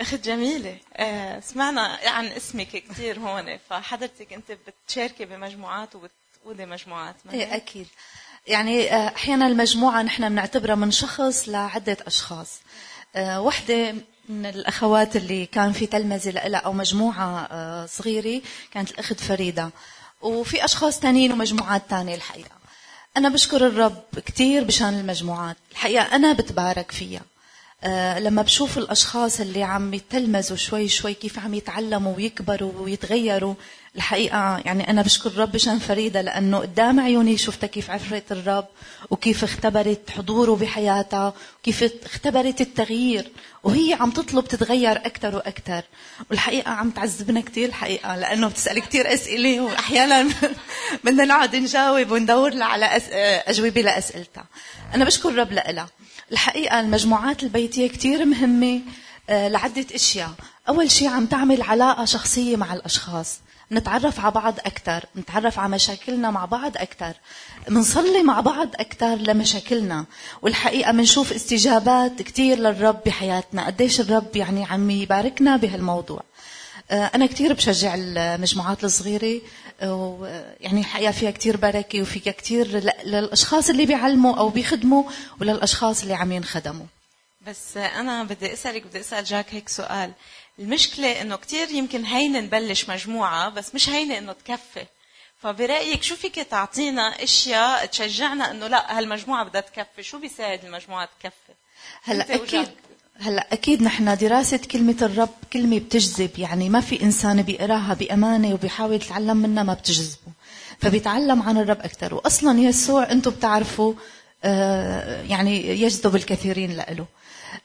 أخت 0.00 0.14
جميلة 0.14 0.78
آه، 0.96 1.40
سمعنا 1.40 1.98
عن 2.06 2.26
اسمك 2.26 2.68
كثير 2.68 3.18
هون 3.18 3.58
فحضرتك 3.70 4.32
أنت 4.32 4.52
بتشاركي 4.86 5.24
بمجموعات 5.24 5.88
وبتقودي 5.94 6.66
مجموعات 6.66 7.14
إيه؟ 7.32 7.56
أكيد. 7.56 7.86
يعني 8.46 8.92
آه، 8.94 9.08
أحيانا 9.16 9.46
المجموعة 9.46 10.02
نحن 10.02 10.28
بنعتبرها 10.28 10.74
من 10.74 10.90
شخص 10.90 11.48
لعدة 11.48 11.96
أشخاص. 12.06 12.60
آه، 13.16 13.40
وحدة 13.40 13.94
من 14.28 14.46
الأخوات 14.46 15.16
اللي 15.16 15.46
كان 15.46 15.72
في 15.72 15.86
تلمذة 15.86 16.30
لها 16.30 16.60
أو 16.60 16.72
مجموعة 16.72 17.48
آه، 17.50 17.86
صغيرة 17.86 18.42
كانت 18.72 18.90
الأخت 18.90 19.20
فريدة. 19.20 19.70
وفي 20.20 20.64
أشخاص 20.64 21.00
تانيين 21.00 21.32
ومجموعات 21.32 21.82
تانية 21.90 22.14
الحقيقة. 22.14 22.57
أنا 23.16 23.28
بشكر 23.28 23.66
الرب 23.66 24.02
كثير 24.26 24.64
بشان 24.64 24.94
المجموعات. 24.94 25.56
الحقيقة 25.72 26.02
أنا 26.16 26.32
بتبارك 26.32 26.90
فيها. 26.90 27.22
آه، 27.84 28.18
لما 28.18 28.42
بشوف 28.42 28.78
الأشخاص 28.78 29.40
اللي 29.40 29.62
عم 29.62 29.94
يتلمذوا 29.94 30.56
شوي 30.56 30.88
شوي 30.88 31.14
كيف 31.14 31.38
عم 31.38 31.54
يتعلموا 31.54 32.16
ويكبروا 32.16 32.72
ويتغيروا 32.78 33.54
الحقيقة 33.98 34.62
يعني 34.64 34.90
أنا 34.90 35.02
بشكر 35.02 35.30
الرب 35.30 35.52
بشأن 35.52 35.78
فريدة 35.78 36.20
لأنه 36.20 36.58
قدام 36.58 37.00
عيوني 37.00 37.36
شفتها 37.36 37.66
كيف 37.66 37.90
عرفت 37.90 38.32
الرب 38.32 38.66
وكيف 39.10 39.44
اختبرت 39.44 40.10
حضوره 40.10 40.56
بحياتها 40.56 41.34
وكيف 41.60 41.92
اختبرت 42.04 42.60
التغيير. 42.60 43.32
وهي 43.62 43.96
عم 44.00 44.10
تطلب 44.10 44.44
تتغير 44.48 44.96
أكثر 44.96 45.36
وأكثر 45.36 45.82
والحقيقة 46.30 46.70
عم 46.70 46.90
تعذبنا 46.90 47.40
كثير 47.40 47.68
الحقيقة 47.68 48.16
لأنه 48.16 48.48
بتسأل 48.48 48.78
كثير 48.78 49.14
أسئلة 49.14 49.60
وأحيانا 49.60 50.28
بدنا 51.04 51.24
نقعد 51.24 51.56
نجاوب 51.56 52.10
وندور 52.10 52.62
على 52.62 52.96
أس... 52.96 53.02
أجوبة 53.48 53.80
لأسئلتها. 53.80 54.44
أنا 54.94 55.04
بشكر 55.04 55.28
الرب 55.28 55.52
لها 55.52 55.88
الحقيقة 56.32 56.80
المجموعات 56.80 57.42
البيتية 57.42 57.88
كثير 57.88 58.24
مهمة 58.24 58.80
آه، 59.30 59.48
لعدة 59.48 59.86
أشياء. 59.94 60.30
أول 60.68 60.90
شيء 60.90 61.08
عم 61.08 61.26
تعمل 61.26 61.62
علاقة 61.62 62.04
شخصية 62.04 62.56
مع 62.56 62.74
الأشخاص. 62.74 63.40
نتعرف 63.72 64.20
على 64.20 64.30
بعض 64.30 64.54
أكثر 64.58 65.04
نتعرف 65.16 65.58
على 65.58 65.72
مشاكلنا 65.72 66.30
مع 66.30 66.44
بعض 66.44 66.76
أكثر 66.76 67.14
منصلي 67.68 68.22
مع 68.22 68.40
بعض 68.40 68.68
أكثر 68.74 69.14
لمشاكلنا. 69.16 70.04
والحقيقة 70.42 70.92
منشوف 70.92 71.32
استجابات 71.32 72.22
كثير 72.22 72.58
للرب 72.58 73.00
بحياتنا. 73.06 73.66
قديش 73.66 74.00
الرب 74.00 74.36
يعني 74.36 74.64
عم 74.64 74.90
يباركنا 74.90 75.56
بهالموضوع. 75.56 76.22
آه، 76.90 77.10
أنا 77.14 77.26
كثير 77.26 77.52
بشجع 77.52 77.94
المجموعات 77.96 78.84
الصغيرة 78.84 79.40
ويعني 79.82 80.80
الحقيقة 80.80 81.12
فيها 81.12 81.30
كثير 81.30 81.56
بركة 81.56 82.02
وفيها 82.02 82.32
كثير 82.32 82.66
للأشخاص 83.04 83.70
اللي 83.70 83.86
بيعلموا 83.86 84.36
أو 84.36 84.48
بيخدموا 84.48 85.04
وللأشخاص 85.40 86.02
اللي 86.02 86.14
عم 86.14 86.32
ينخدموا. 86.32 86.86
بس 87.46 87.76
أنا 87.76 88.24
بدي 88.24 88.52
أسألك 88.52 88.86
بدي 88.86 89.00
أسأل 89.00 89.24
جاك 89.24 89.54
هيك 89.54 89.68
سؤال. 89.68 90.12
المشكلة 90.58 91.20
إنه 91.20 91.36
كتير 91.36 91.70
يمكن 91.70 92.04
هينة 92.04 92.40
نبلش 92.40 92.88
مجموعة 92.88 93.48
بس 93.48 93.74
مش 93.74 93.88
هينة 93.88 94.18
إنه 94.18 94.32
تكفي. 94.32 94.86
فبرأيك 95.42 96.02
شو 96.02 96.16
فيك 96.16 96.34
تعطينا 96.34 97.02
أشياء 97.22 97.86
تشجعنا 97.86 98.50
إنه 98.50 98.66
لأ 98.66 98.98
هالمجموعة 98.98 99.44
بدها 99.44 99.60
تكفي، 99.60 100.02
شو 100.02 100.18
بيساعد 100.18 100.64
المجموعة 100.64 101.08
تكفي؟ 101.20 101.52
هلا 102.02 102.34
أكيد 102.34 102.68
هلا 103.20 103.46
أكيد 103.52 103.82
نحن 103.82 104.16
دراسة 104.16 104.56
كلمة 104.56 104.96
الرب 105.02 105.34
كلمة 105.52 105.78
بتجذب 105.78 106.30
يعني 106.38 106.68
ما 106.68 106.80
في 106.80 107.02
إنسان 107.02 107.42
بيقراها 107.42 107.94
بأمانة 107.94 108.54
وبيحاول 108.54 108.94
يتعلم 108.94 109.36
منها 109.36 109.62
ما 109.62 109.74
بتجذبه. 109.74 110.32
فبيتعلم 110.80 111.42
عن 111.42 111.58
الرب 111.58 111.80
أكثر 111.80 112.14
واصلا 112.14 112.60
يسوع 112.60 113.10
أنتم 113.12 113.30
بتعرفوا 113.30 113.94
آه، 114.44 115.22
يعني 115.22 115.68
يجذب 115.82 116.16
الكثيرين 116.16 116.76
له 116.76 116.82
آه، 116.90 117.06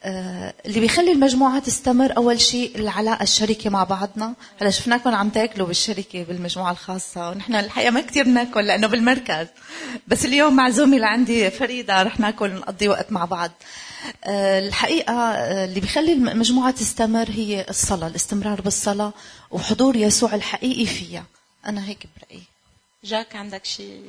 اللي 0.05 0.79
بيخلي 0.79 1.11
المجموعة 1.11 1.59
تستمر 1.59 2.17
أول 2.17 2.41
شيء 2.41 2.75
العلاقة 2.75 3.23
الشركة 3.23 3.69
مع 3.69 3.83
بعضنا. 3.83 4.33
هلا 4.61 4.69
شفناكم 4.69 5.15
عم 5.15 5.29
تاكلوا 5.29 5.67
بالشركة 5.67 6.23
بالمجموعة 6.23 6.71
الخاصة 6.71 7.29
ونحن 7.29 7.55
الحقيقة 7.55 7.91
ما 7.91 8.01
كتير 8.01 8.23
بناكل 8.23 8.67
لأنه 8.67 8.87
بالمركز. 8.87 9.47
بس 10.07 10.25
اليوم 10.25 10.55
معزومة 10.55 10.97
لعندي 10.97 11.51
فريدة 11.51 12.03
رح 12.03 12.19
ناكل 12.19 12.51
ونقضي 12.51 12.87
وقت 12.87 13.11
مع 13.11 13.25
بعض. 13.25 13.51
آه، 14.23 14.67
الحقيقة 14.67 15.13
آه، 15.13 15.65
اللي 15.65 15.79
بيخلي 15.79 16.13
المجموعة 16.13 16.71
تستمر 16.71 17.29
هي 17.29 17.65
الصلاة 17.69 18.07
الاستمرار 18.07 18.61
بالصلاة 18.61 19.13
وحضور 19.51 19.95
يسوع 19.95 20.35
الحقيقي 20.35 20.85
فيها. 20.85 21.23
أنا 21.65 21.85
هيك 21.87 22.07
برأيي. 22.17 22.43
جاك 23.03 23.35
عندك 23.35 23.65
شيء 23.65 24.03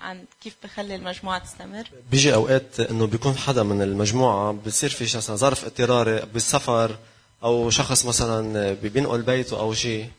عن 0.00 0.24
كيف 0.42 0.56
بخلي 0.64 0.94
المجموعة 0.94 1.38
تستمر؟ 1.38 1.84
بيجي 2.10 2.34
أوقات 2.34 2.80
إنه 2.80 3.06
بيكون 3.06 3.36
حدا 3.36 3.62
من 3.62 3.82
المجموعة 3.82 4.52
بصير 4.66 4.90
في 4.90 5.04
مثلا 5.16 5.36
ظرف 5.36 5.64
اضطراري 5.64 6.22
بالسفر 6.34 6.96
أو 7.44 7.70
شخص 7.70 8.04
مثلا 8.04 8.72
بينقل 8.72 9.22
بيته 9.22 9.60
أو 9.60 9.74
شيء. 9.74 10.10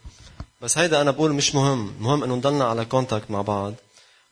بس 0.62 0.78
هيدا 0.78 1.02
أنا 1.02 1.12
بقول 1.12 1.34
مش 1.34 1.56
مهم، 1.56 1.94
مهم 2.00 2.24
إنه 2.24 2.36
نضلنا 2.36 2.66
على 2.66 2.86
كونتاكت 2.86 3.32
مع 3.32 3.42
بعض. 3.42 3.74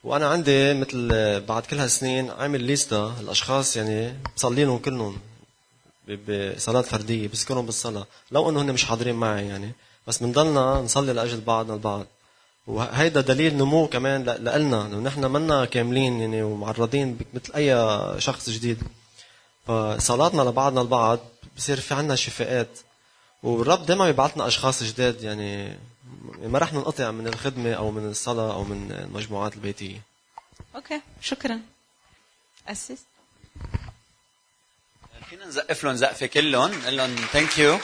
وأنا 0.04 0.28
عندي 0.28 0.74
مثل 0.74 1.10
بعد 1.42 1.66
كل 1.66 1.80
هالسنين 1.80 2.30
عامل 2.30 2.64
ليستا 2.64 3.16
الاشخاص 3.22 3.78
يعني 3.78 4.14
بصلي 4.38 4.66
لهم 4.66 4.78
كلهم 4.78 5.18
بصلاة 6.08 6.82
فردية 6.82 7.28
بذكرهم 7.28 7.66
بالصلاة. 7.66 8.06
لو 8.32 8.50
إنه 8.50 8.62
هن 8.62 8.74
مش 8.74 8.86
حاضرين 8.86 9.16
معي 9.16 9.48
يعني. 9.48 9.72
بس 10.08 10.18
بنضلنا 10.18 10.82
نصلي 10.82 11.14
لأجل 11.14 11.42
بعضنا 11.42 11.74
البعض. 11.74 12.06
وهيدا 12.68 13.22
دليل 13.22 13.58
نمو 13.58 13.88
كمان 13.88 14.24
لنا 14.24 14.86
إنه 14.86 15.00
نحن 15.00 15.26
منا 15.26 15.66
كاملين 15.66 16.22
يعني 16.22 16.44
ومعرضين 16.44 17.18
مثل 17.34 17.54
أي 17.56 18.22
شخص 18.22 18.50
جديد. 18.50 18.82
فصلاتنا 19.68 20.42
لبعضنا 20.42 20.82
البعض 20.82 21.20
بصير 21.58 21.80
في 21.80 21.94
عنا 21.94 22.16
شفاءات. 22.16 22.80
والرب 23.44 23.86
دائما 23.86 24.06
بيبعث 24.06 24.36
لنا 24.36 24.48
أشخاص 24.48 24.84
جداد 24.84 25.24
يعني 25.24 25.78
ما 26.42 26.60
رح 26.60 26.74
ننقطع 26.74 27.12
من 27.12 27.28
الخدمة 27.28 27.74
أو 27.74 27.92
من 27.92 28.10
الصلاة 28.10 28.54
أو 28.54 28.64
من 28.64 28.92
المجموعات 28.92 29.56
البيتية. 29.56 30.02
okay 30.76 31.02
شكرا. 31.22 31.60
اسس 32.68 32.98
فينا 35.30 35.46
نزقف 35.46 35.84
لهم 35.84 35.96
زقفة 35.96 36.26
كلهم 36.26 36.72
نقول 36.72 36.98
لهم 36.98 37.16
thank 37.16 37.58
you 37.58 37.80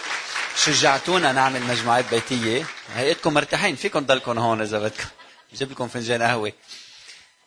شجعتونا 0.56 1.32
نعمل 1.32 1.62
مجموعات 1.62 2.06
بيتية. 2.12 2.66
هيئتكم 2.94 3.34
مرتاحين 3.34 3.76
فيكم 3.76 4.04
تضلكم 4.04 4.40
هون 4.40 4.62
إذا 4.62 4.80
بدكم. 4.80 5.08
بجيب 5.54 5.72
لكم 5.72 5.88
فنجان 5.88 6.22
قهوة. 6.22 6.54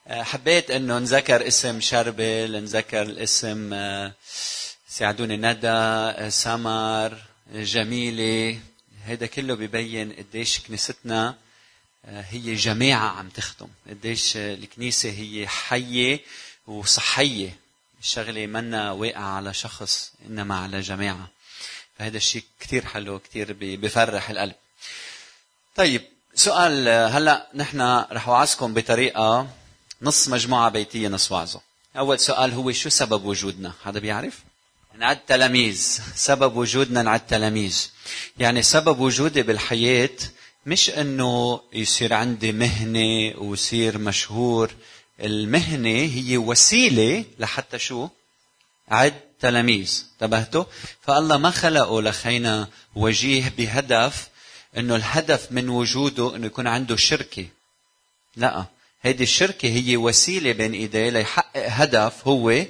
آه، 0.06 0.22
حبيت 0.22 0.70
إنه 0.70 0.98
نذكر 0.98 1.46
اسم 1.46 1.80
شربل 1.80 2.62
نذكر 2.62 3.02
الاسم 3.02 3.70
آه، 3.74 4.12
ساعدوني 4.88 5.36
ندى 5.36 5.68
آه، 5.68 6.28
سمر 6.28 7.18
جميلة. 7.54 8.60
هذا 9.04 9.26
كله 9.26 9.54
ببين 9.54 10.12
قديش 10.12 10.60
كنيستنا 10.60 11.34
هي 12.04 12.54
جماعة 12.54 13.08
عم 13.08 13.28
تخدم. 13.28 13.68
قديش 13.88 14.36
الكنيسة 14.36 15.10
هي 15.10 15.48
حية 15.48 16.20
وصحية. 16.66 17.56
الشغلة 18.00 18.46
منا 18.46 18.92
واقعة 18.92 19.36
على 19.36 19.54
شخص 19.54 20.12
إنما 20.26 20.58
على 20.58 20.80
جماعة 20.80 21.28
فهذا 21.98 22.16
الشيء 22.16 22.44
كثير 22.60 22.84
حلو 22.84 23.18
كثير 23.18 23.56
بفرح 23.60 24.30
القلب. 24.30 24.54
طيب 25.76 26.02
سؤال 26.34 26.88
هلأ 26.88 27.50
نحن 27.54 27.80
رح 28.12 28.28
اوعظكم 28.28 28.74
بطريقة 28.74 29.48
نص 30.02 30.28
مجموعة 30.28 30.68
بيتية 30.68 31.08
نص 31.08 31.32
وعظة. 31.32 31.60
أول 31.98 32.20
سؤال 32.20 32.52
هو 32.52 32.72
شو 32.72 32.88
سبب 32.88 33.24
وجودنا؟ 33.24 33.72
حدا 33.84 34.00
بيعرف؟ 34.00 34.38
نعد 34.98 35.18
تلاميذ. 35.26 36.00
سبب 36.14 36.56
وجودنا 36.56 37.02
نعد 37.02 37.26
تلاميذ. 37.26 37.90
يعني 38.38 38.62
سبب 38.62 39.00
وجودي 39.00 39.42
بالحياة 39.42 40.10
مش 40.66 40.90
إنه 40.90 41.60
يصير 41.72 42.14
عندي 42.14 42.52
مهنة 42.52 43.38
ويصير 43.38 43.98
مشهور. 43.98 44.70
المهنة 45.20 45.88
هي 45.88 46.36
وسيلة 46.36 47.24
لحتى 47.38 47.78
شو؟ 47.78 48.08
عد 48.88 49.20
تلاميذ. 49.40 50.04
انتبهتوا؟ 50.12 50.64
فالله 51.00 51.36
ما 51.36 51.50
خلقه 51.50 52.02
لخينا 52.02 52.68
وجيه 52.94 53.48
بهدف 53.48 54.28
إنه 54.76 54.96
الهدف 54.96 55.52
من 55.52 55.68
وجوده 55.68 56.36
إنه 56.36 56.46
يكون 56.46 56.66
عنده 56.66 56.96
شركة. 56.96 57.48
لا 58.36 58.64
هذه 59.00 59.22
الشركة 59.22 59.68
هي 59.68 59.96
وسيلة 59.96 60.52
بين 60.52 60.72
إيديه 60.72 61.10
ليحقق 61.10 61.66
هدف 61.68 62.28
هو 62.28 62.64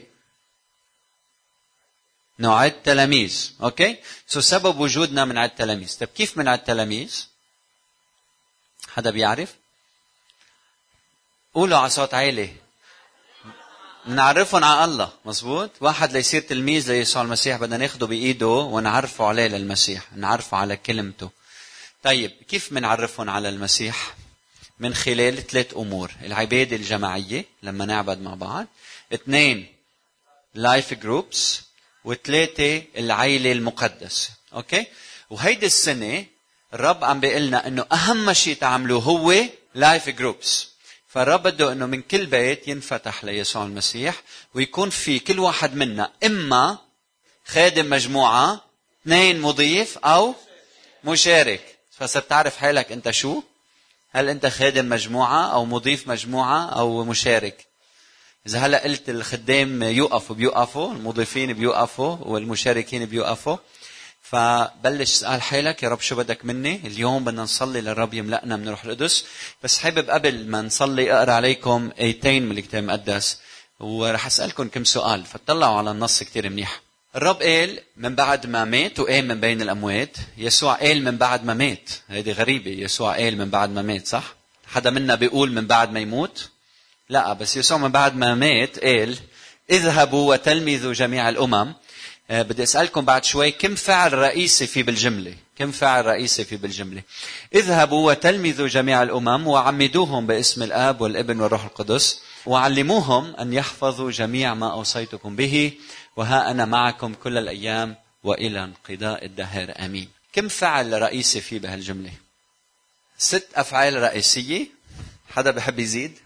نعد 2.38 2.66
التلاميذ 2.66 3.52
okay؟ 3.62 3.96
so 4.26 4.40
سبب 4.40 4.80
وجودنا 4.80 5.24
منعد 5.24 5.50
التلاميذ 5.50 5.98
طيب 5.98 6.08
كيف 6.08 6.38
منعد 6.38 6.58
التلاميذ 6.58 7.26
حدا 8.88 9.10
بيعرف؟ 9.10 9.54
قولوا 11.54 11.78
على 11.78 11.90
صوت 11.90 12.14
عالي. 12.14 12.54
نعرفهم 14.06 14.64
على 14.64 14.84
الله 14.84 15.12
مزبوط 15.24 15.70
واحد 15.80 16.12
ليصير 16.12 16.40
تلميذ 16.42 16.92
ليسوع 16.92 17.22
المسيح 17.22 17.56
بدنا 17.56 17.76
ناخده 17.76 18.06
بإيده 18.06 18.46
ونعرفه 18.46 19.26
عليه 19.26 19.46
للمسيح 19.46 20.12
نعرفه 20.16 20.56
على 20.56 20.76
كلمته. 20.76 21.30
طيب 22.02 22.30
كيف 22.48 22.74
بنعرفهم 22.74 23.30
على 23.30 23.48
المسيح؟ 23.48 24.14
من 24.78 24.94
خلال 24.94 25.46
ثلاث 25.46 25.74
أمور 25.76 26.10
العبادة 26.22 26.76
الجماعية 26.76 27.44
لما 27.62 27.84
نعبد 27.84 28.20
مع 28.20 28.34
بعض 28.34 28.66
اثنين 29.14 29.66
life 30.54 30.94
groups 30.94 31.62
وثلاثة 32.04 32.82
العيلة 32.96 33.52
المقدسه 33.52 34.30
okay؟ 34.54 34.86
وهيدي 35.30 35.66
السنة 35.66 36.26
الرب 36.74 37.04
عم 37.04 37.20
بيقول 37.20 37.42
لنا 37.42 37.66
إنه 37.66 37.86
أهم 37.92 38.32
شيء 38.32 38.56
تعملوه 38.56 39.02
هو 39.02 39.34
life 39.74 40.08
groups 40.08 40.73
فالرب 41.14 41.42
بده 41.42 41.72
إنه 41.72 41.86
من 41.86 42.02
كل 42.02 42.26
بيت 42.26 42.68
ينفتح 42.68 43.24
ليسوع 43.24 43.64
المسيح 43.64 44.22
ويكون 44.54 44.90
في 44.90 45.18
كل 45.18 45.38
واحد 45.38 45.74
منا 45.74 46.10
إما 46.24 46.78
خادم 47.46 47.90
مجموعة 47.90 48.64
اثنين 49.02 49.40
مضيف 49.40 49.98
أو 49.98 50.34
مشارك. 51.04 51.78
فصرت 51.90 52.30
تعرف 52.30 52.56
حالك 52.56 52.92
أنت 52.92 53.10
شو؟ 53.10 53.42
هل 54.10 54.28
أنت 54.28 54.46
خادم 54.46 54.88
مجموعة 54.88 55.52
أو 55.52 55.64
مضيف 55.64 56.08
مجموعة 56.08 56.68
أو 56.68 57.04
مشارك؟ 57.04 57.66
إذا 58.46 58.58
هلأ 58.58 58.82
قلت 58.84 59.10
الخدام 59.10 59.82
يوقفوا 59.82 60.36
بيوقفوا 60.36 60.92
المضيفين 60.92 61.52
بيوقفوا 61.52 62.16
والمشاركين 62.20 63.04
بيوقفوا. 63.04 63.56
فبلش 64.34 65.12
اسال 65.12 65.42
حالك 65.42 65.82
يا 65.82 65.88
رب 65.88 66.00
شو 66.00 66.16
بدك 66.16 66.44
مني؟ 66.44 66.80
اليوم 66.84 67.24
بدنا 67.24 67.42
نصلي 67.42 67.80
للرب 67.80 68.14
يملأنا 68.14 68.56
من 68.56 68.68
روح 68.68 68.84
القدس. 68.84 69.24
بس 69.62 69.78
حابب 69.78 70.10
قبل 70.10 70.46
ما 70.46 70.62
نصلي 70.62 71.12
أقرأ 71.12 71.32
عليكم 71.32 71.90
ايتين 72.00 72.42
من 72.48 72.58
الكتاب 72.58 72.82
المقدس 72.82 73.38
ورح 73.80 74.26
أسألكم 74.26 74.68
كم 74.68 74.84
سؤال 74.84 75.24
فتطلعوا 75.24 75.78
على 75.78 75.90
النص 75.90 76.22
كتير 76.22 76.50
منيح. 76.50 76.80
الرب 77.16 77.42
قال 77.42 77.80
من 77.96 78.14
بعد 78.14 78.46
ما 78.46 78.64
مات 78.64 79.00
وقام 79.00 79.24
من 79.24 79.40
بين 79.40 79.62
الأموات 79.62 80.16
يسوع 80.38 80.74
قال 80.74 81.04
من 81.04 81.16
بعد 81.16 81.44
ما 81.44 81.54
مات. 81.54 81.90
هيدي 82.08 82.32
غريبة 82.32 82.70
يسوع 82.70 83.16
قال 83.16 83.38
من 83.38 83.50
بعد 83.50 83.70
ما 83.70 83.82
مات 83.82 84.06
صح؟ 84.06 84.34
حدا 84.66 84.90
منا 84.90 85.14
بيقول 85.14 85.52
من 85.52 85.66
بعد 85.66 85.92
ما 85.92 86.00
يموت؟ 86.00 86.48
لا 87.08 87.32
بس 87.32 87.56
يسوع 87.56 87.78
من 87.78 87.92
بعد 87.92 88.16
ما 88.16 88.34
مات 88.34 88.78
قال 88.78 89.16
اذهبوا 89.70 90.30
وتلمذوا 90.32 90.92
جميع 90.92 91.28
الأمم 91.28 91.74
بدي 92.30 92.62
أسألكم 92.62 93.04
بعد 93.04 93.24
شوي 93.24 93.50
كم 93.50 93.74
فعل 93.74 94.12
رئيسي 94.12 94.66
في 94.66 94.82
بالجملة؟ 94.82 95.36
كم 95.56 95.70
فعل 95.70 96.06
رئيسي 96.06 96.44
في 96.44 96.56
بالجملة؟ 96.56 97.02
اذهبوا 97.54 98.06
وتلمذوا 98.10 98.68
جميع 98.68 99.02
الأمم 99.02 99.46
وعمدوهم 99.46 100.26
باسم 100.26 100.62
الآب 100.62 101.00
والابن 101.00 101.40
والروح 101.40 101.64
القدس 101.64 102.22
وعلموهم 102.46 103.36
أن 103.36 103.52
يحفظوا 103.52 104.10
جميع 104.10 104.54
ما 104.54 104.72
أوصيتكم 104.72 105.36
به 105.36 105.72
وها 106.16 106.50
أنا 106.50 106.64
معكم 106.64 107.14
كل 107.14 107.38
الأيام 107.38 107.96
وإلى 108.22 108.64
انقضاء 108.64 109.24
الدهر. 109.24 109.74
آمين. 109.78 110.08
كم 110.32 110.48
فعل 110.48 111.02
رئيسي 111.02 111.40
في 111.40 111.58
بهالجملة؟ 111.58 112.12
ست 113.18 113.48
أفعال 113.54 114.02
رئيسية. 114.02 114.66
حدا 115.30 115.50
بحب 115.50 115.78
يزيد؟ 115.78 116.18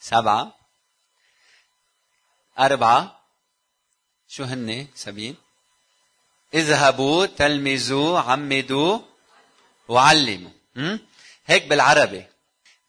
سبعة. 0.00 0.54
أربعة. 2.58 3.19
شو 4.32 4.44
هن 4.44 4.86
سبين 4.94 5.36
اذهبوا 6.54 7.26
تلمذوا 7.26 8.18
عمدوا 8.18 8.98
وعلموا. 9.88 10.50
هيك 11.46 11.66
بالعربي. 11.66 12.24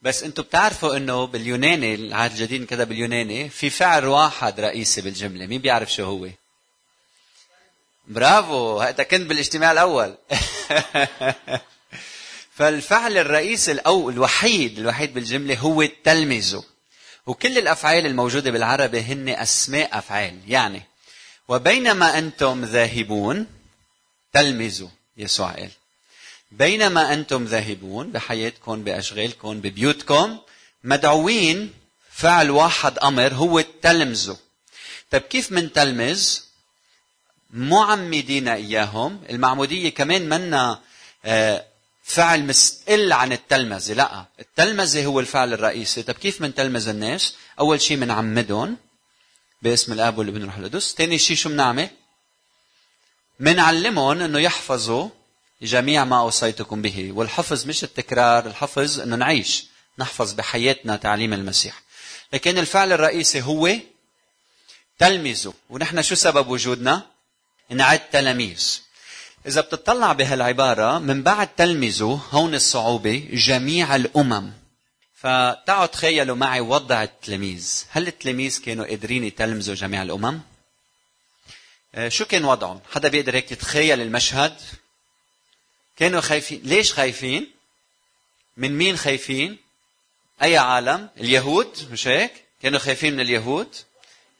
بس 0.02 0.24
أنتم 0.24 0.44
بتعرفوا 0.44 0.98
انه 0.98 1.28
باليوناني 1.28 1.96
العهد 1.96 2.32
الجديد 2.32 2.66
كذا 2.66 2.84
باليوناني 2.84 3.50
في 3.50 3.70
فعل 3.70 4.06
واحد 4.06 4.60
رئيسي 4.60 5.02
بالجملة. 5.02 5.46
مين 5.46 5.62
بيعرف 5.62 5.94
شو 5.94 6.04
هو؟ 6.04 6.28
برافو 8.08 8.80
هذا 8.80 9.04
كنت 9.04 9.30
بالاجتماع 9.30 9.72
الأول. 9.72 10.16
فالفعل 12.58 13.18
الرئيسي 13.18 13.72
الأول 13.72 14.14
الوحيد 14.14 14.80
الوحيد 14.80 15.14
بالجملة 15.14 15.58
هو 15.58 15.86
تلمذوا 16.04 16.64
وكل 17.26 17.58
الأفعال 17.58 18.06
الموجودة 18.06 18.52
بالعربي 18.52 19.02
هن 19.02 19.30
أسماء 19.30 19.98
أفعال. 19.98 20.40
يعني 20.48 20.91
وبينما 21.48 22.18
أنتم 22.18 22.66
ذاهبون 22.66 23.48
تلمذوا 24.34 24.90
يسوع 25.18 25.52
قال 25.52 25.70
بينما 26.52 27.14
أنتم 27.14 27.46
ذاهبون 27.46 28.12
بحياتكم 28.12 28.84
بأشغالكم 28.84 29.62
ببيوتكم 29.62 30.38
مدعوين 30.84 31.74
فعل 32.12 32.50
واحد 32.50 33.00
أمر 33.00 33.34
هو 33.34 33.60
التلمذوا 33.60 34.36
طيب 35.12 35.22
كيف 35.22 35.52
من 35.52 35.74
تلمذ؟ 35.74 36.40
معمدين 37.50 38.48
إياهم. 38.48 39.22
المعمودية 39.30 39.90
كمان 39.90 40.30
منا 40.30 40.80
آه، 41.26 41.66
فعل 42.04 42.44
مستقل 42.44 43.14
عن 43.14 43.32
التلمذه 43.32 43.94
لا 43.94 44.26
التلمذه 44.40 45.06
هو 45.06 45.20
الفعل 45.20 45.54
الرئيسي. 45.54 46.04
طيب 46.04 46.16
كيف 46.16 46.42
من 46.42 46.56
تلمذ 46.56 46.88
الناس؟ 46.88 47.36
أول 47.60 47.82
شيء 47.82 47.98
بنعمدهم 47.98 48.78
باسم 49.62 49.94
الأب 49.94 50.18
والابن 50.18 50.38
والروح 50.38 50.58
القدس. 50.58 50.96
ثاني 50.96 51.18
شيء 51.18 51.38
شو 51.38 51.50
بنعمل 51.50 51.90
بنعلمهم 53.40 54.22
إنه 54.22 54.40
يحفظوا 54.40 55.10
جميع 55.62 56.04
ما 56.04 56.20
أوصيتكم 56.20 56.82
به. 56.82 57.12
والحفظ 57.12 57.66
مش 57.66 57.84
التكرار 57.84 58.46
الحفظ 58.46 59.00
إنه 59.00 59.16
نعيش 59.16 59.66
نحفظ 60.00 60.34
بحياتنا 60.34 60.96
تعليم 60.96 61.34
المسيح. 61.34 61.82
لكن 62.34 62.58
الفعل 62.58 62.92
الرئيسي 62.92 63.42
هو 63.42 63.70
تلمذوا 65.00 65.54
ونحن 65.70 66.02
شو 66.02 66.16
سبب 66.16 66.48
وجودنا؟ 66.48 67.06
نعد 67.70 68.10
تلاميذ. 68.10 68.80
إذا 69.46 69.62
بتطلع 69.62 70.14
بهالعبارة 70.14 71.00
من 71.00 71.24
بعد 71.24 71.48
تلمذوا 71.48 72.18
هون 72.32 72.56
الصعوبة 72.56 73.30
جميع 73.34 73.96
الأمم. 73.96 74.61
فتعوا 75.22 75.86
تخيلوا 75.86 76.36
معي 76.36 76.60
وضع 76.60 77.04
التلاميذ 77.04 77.84
هل 77.90 78.08
التلاميذ 78.08 78.62
كانوا 78.62 78.86
قادرين 78.86 79.24
يتلمذوا 79.24 79.76
جميع 79.76 80.02
الأمم؟ 80.02 80.42
آه، 81.96 82.10
شو 82.10 82.26
كان 82.26 82.46
وضعهم؟ 82.46 82.82
حدا 82.94 83.10
بيقدر 83.10 83.36
هيك 83.36 83.52
يتخيل 83.52 84.02
المشهد؟ 84.02 84.62
كانوا 85.98 86.22
خايفين، 86.22 86.62
ليش 86.64 86.94
خايفين؟ 86.94 87.52
من 88.58 88.78
مين 88.78 88.98
خايفين؟ 88.98 89.58
أي 90.44 90.58
عالم؟ 90.58 91.10
اليهود 91.18 91.88
مش 91.92 92.08
هيك؟ 92.08 92.34
كانوا 92.62 92.80
خايفين 92.80 93.14
من 93.14 93.20
اليهود؟ 93.20 93.76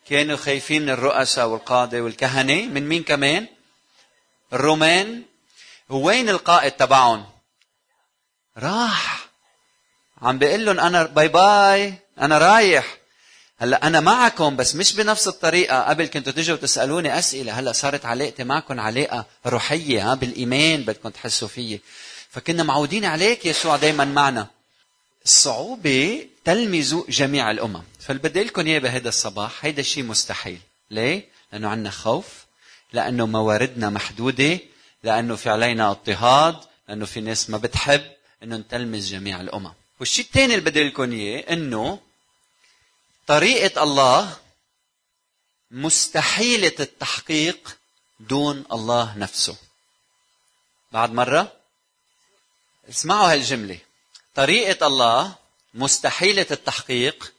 كانوا 0.10 0.38
خايفين 0.38 0.82
من 0.82 0.90
الرؤساء 0.90 1.48
والقادة 1.48 2.02
والكهنة، 2.02 2.66
من 2.66 2.88
مين 2.88 3.04
كمان؟ 3.04 3.48
الرومان 4.54 5.24
وين 5.90 6.30
القائد 6.30 6.72
تبعهم؟ 6.72 7.26
راح 8.58 9.21
عم 10.22 10.38
بيقول 10.38 10.66
لهم 10.66 10.80
أنا 10.80 11.04
bye 11.04 11.28
bye 11.28 11.94
أنا 12.20 12.38
رايح. 12.38 12.98
هلأ 13.58 13.88
أنا 13.88 14.00
معكم 14.00 14.56
بس 14.56 14.76
مش 14.76 14.94
بنفس 14.94 15.28
الطريقة. 15.28 15.82
قبل 15.82 16.06
كنتوا 16.06 16.34
تجوا 16.34 16.58
تسألوني 16.58 17.20
أسئلة 17.20 17.60
هلأ 17.60 17.72
صارت 17.72 18.06
علاقتي 18.06 18.44
معكم 18.44 18.80
علاقة 18.80 19.26
روحية 19.46 20.12
ها 20.12 20.16
بالإيمان 20.16 20.84
بدكم 20.84 21.10
تحسوا 21.10 21.48
فيي. 21.48 21.82
فكنا 22.30 22.64
معودين 22.64 23.06
عليك 23.06 23.46
يسوع 23.46 23.76
دائما 23.76 24.06
معنا. 24.06 24.48
الصعوبة 25.26 26.28
تلمذوا 26.46 27.04
جميع 27.10 27.52
الأمم. 27.52 27.84
فاللي 28.00 28.22
بدي 28.22 28.44
لكم 28.44 28.66
إياه 28.66 28.80
بهذا 28.80 29.10
الصباح 29.10 29.66
هيدا 29.66 29.82
الشيء 29.82 30.04
مستحيل. 30.04 30.60
ليه؟ 30.92 31.26
لأنه 31.52 31.70
عندنا 31.70 31.90
خوف 31.90 32.26
لأنه 32.94 33.26
مواردنا 33.26 33.90
محدودة 33.90 34.60
لأنه 35.04 35.36
في 35.36 35.50
علينا 35.50 35.92
اضطهاد 35.92 36.56
لأنه 36.90 37.06
في 37.06 37.22
ناس 37.22 37.50
ما 37.50 37.58
بتحب. 37.58 38.02
أنه 38.44 38.58
نتلمذ 38.58 39.10
جميع 39.10 39.42
الأمم. 39.42 39.74
والشيء 40.02 40.26
الثاني 40.26 40.56
اللي 40.56 40.66
بدي 40.66 40.84
لكم 40.84 41.12
إياه 41.12 41.54
إنه 41.54 42.00
طريقة 43.28 43.84
الله 43.84 44.40
مستحيلة 45.72 46.76
التحقيق 46.80 47.78
دون 48.20 48.66
الله 48.72 49.18
نفسه. 49.18 49.58
بعد 50.92 51.12
مرة 51.12 51.54
اسمعوا 52.90 53.34
هالجملة. 53.34 53.80
طريقة 54.36 54.88
الله 54.88 55.36
مستحيلة 55.74 56.48
التحقيق 56.52 57.34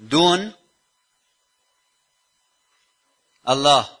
دون 0.00 0.52
الله 3.48 3.96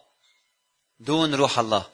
دون 1.00 1.34
روح 1.34 1.58
الله. 1.58 1.90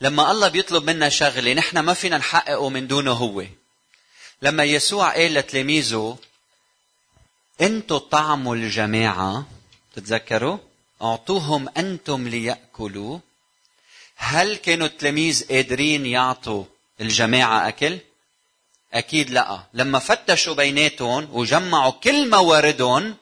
لما 0.00 0.30
الله 0.30 0.48
بيطلب 0.48 0.84
منا 0.84 1.08
شغلة 1.08 1.52
نحن 1.52 1.78
ما 1.78 1.94
فينا 1.94 2.18
نحققه 2.18 2.68
من 2.68 2.86
دونه 2.86 3.12
هو. 3.12 3.44
لما 4.42 4.64
يسوع 4.64 5.12
قال 5.12 5.34
لتلاميذه 5.34 6.18
أنتوا 7.60 7.98
طعموا 7.98 8.56
الجماعة 8.56 9.46
تتذكروا 9.94 10.58
أعطوهم 11.02 11.68
أنتم 11.76 12.28
ليأكلوا. 12.28 13.18
هل 14.16 14.56
كانوا 14.56 14.86
التلاميذ 14.86 15.48
قادرين 15.48 16.06
يعطوا 16.06 16.64
الجماعة 17.00 17.68
أكل؟ 17.68 17.98
أكيد 18.92 19.30
لأ. 19.30 19.62
لما 19.74 19.98
فتشوا 19.98 20.54
بيناتهم 20.54 21.28
وجمعوا 21.32 21.90
كل 21.90 22.30
مواردهم 22.30 23.16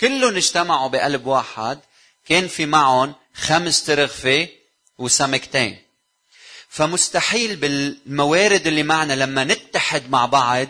كلهم 0.00 0.36
اجتمعوا 0.36 0.88
بقلب 0.88 1.26
واحد 1.26 1.80
كان 2.28 2.48
في 2.48 2.66
معهم 2.66 3.14
خمس 3.34 3.84
ترغفة 3.84 4.48
وسمكتين. 4.98 5.87
فمستحيل 6.68 7.56
بالموارد 7.56 8.66
اللي 8.66 8.82
معنا 8.82 9.12
لما 9.12 9.44
نتحد 9.44 10.10
مع 10.10 10.26
بعض 10.26 10.68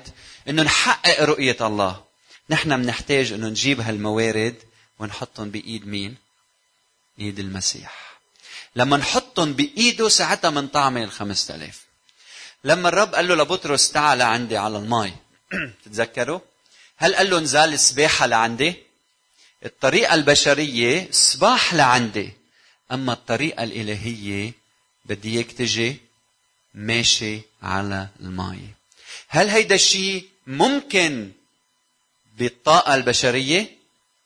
إنه 0.48 0.62
نحقق 0.62 1.22
رؤية 1.22 1.56
الله. 1.60 2.04
نحن 2.50 2.82
بنحتاج 2.82 3.32
إنه 3.32 3.48
نجيب 3.48 3.80
هالموارد 3.80 4.56
ونحطهم 4.98 5.50
بإيد 5.50 5.86
مين؟ 5.86 6.16
إيد 7.20 7.38
المسيح. 7.38 8.18
لما 8.76 8.96
نحطهم 8.96 9.52
بإيده 9.52 10.08
ساعتها 10.08 10.50
منطعمه 10.50 11.04
الخمسة 11.04 11.54
آلاف. 11.54 11.84
لما 12.64 12.88
الرب 12.88 13.14
قال 13.14 13.28
له 13.28 13.34
لبطرس 13.34 13.92
تعال 13.92 14.22
عندي 14.22 14.56
على 14.56 14.78
الماء 14.78 15.12
تتذكروا؟ 15.84 16.40
هل 16.96 17.14
قال 17.14 17.30
له 17.30 17.40
نزال 17.40 17.72
السباحة 17.72 18.26
لعندي؟ 18.26 18.74
الطريقة 19.64 20.14
البشرية 20.14 21.08
سباح 21.10 21.74
لعندي. 21.74 22.32
أما 22.92 23.12
الطريقة 23.12 23.64
الإلهية 23.64 24.52
بدي 25.08 25.36
اياك 25.36 25.52
تجي 25.52 25.96
ماشي 26.74 27.40
على 27.62 28.08
الماء 28.20 28.58
هل 29.28 29.48
هيدا 29.48 29.74
الشيء 29.74 30.28
ممكن 30.46 31.32
بالطاقة 32.38 32.94
البشرية؟ 32.94 33.78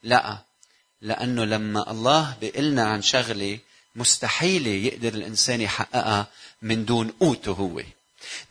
لا. 0.03 0.39
لأنه 1.01 1.45
لما 1.45 1.91
الله 1.91 2.37
بيقلنا 2.41 2.85
عن 2.85 3.03
شغلة 3.03 3.59
مستحيلة 3.97 4.71
يقدر 4.71 5.09
الإنسان 5.09 5.61
يحققها 5.61 6.27
من 6.63 6.85
دون 6.85 7.09
قوته 7.21 7.53
هو. 7.53 7.83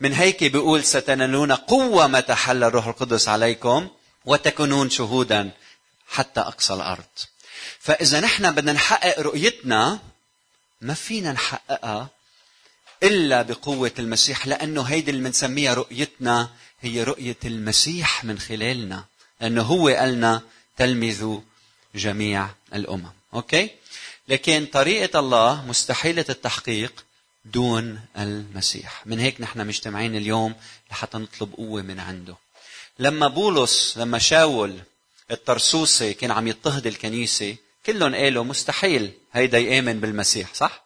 من 0.00 0.12
هيك 0.12 0.44
بيقول 0.44 0.84
ستنالون 0.84 1.52
قوة 1.52 2.06
متى 2.06 2.34
حل 2.34 2.64
الروح 2.64 2.86
القدس 2.86 3.28
عليكم 3.28 3.88
وتكونون 4.24 4.90
شهودا 4.90 5.50
حتى 6.08 6.40
أقصى 6.40 6.74
الأرض. 6.74 7.04
فإذا 7.80 8.20
نحن 8.20 8.50
بدنا 8.50 8.72
نحقق 8.72 9.20
رؤيتنا 9.20 9.98
ما 10.80 10.94
فينا 10.94 11.32
نحققها 11.32 12.08
إلا 13.02 13.42
بقوة 13.42 13.92
المسيح 13.98 14.46
لأنه 14.46 14.82
هيدي 14.82 15.10
اللي 15.10 15.22
بنسميها 15.22 15.74
رؤيتنا 15.74 16.50
هي 16.80 17.02
رؤية 17.02 17.36
المسيح 17.44 18.24
من 18.24 18.38
خلالنا 18.38 19.04
لأنه 19.40 19.62
هو 19.62 19.88
قالنا 19.88 20.42
تلمذوا 20.76 21.40
جميع 21.94 22.48
الأمم. 22.74 23.12
أوكي؟ 23.34 23.70
لكن 24.28 24.66
طريقة 24.72 25.18
الله 25.18 25.66
مستحيلة 25.66 26.24
التحقيق 26.28 27.04
دون 27.44 28.00
المسيح. 28.18 29.06
من 29.06 29.18
هيك 29.18 29.40
نحن 29.40 29.66
مجتمعين 29.66 30.16
اليوم 30.16 30.54
لحتى 30.90 31.18
نطلب 31.18 31.52
قوة 31.52 31.82
من 31.82 32.00
عنده. 32.00 32.36
لما 32.98 33.28
بولس 33.28 33.98
لما 33.98 34.18
شاول 34.18 34.78
الطرسوسي 35.30 36.14
كان 36.14 36.30
عم 36.30 36.48
يضطهد 36.48 36.86
الكنيسة 36.86 37.56
كلهم 37.86 38.14
قالوا 38.14 38.44
مستحيل 38.44 39.12
هيدا 39.32 39.58
يآمن 39.58 40.00
بالمسيح 40.00 40.54
صح؟ 40.54 40.81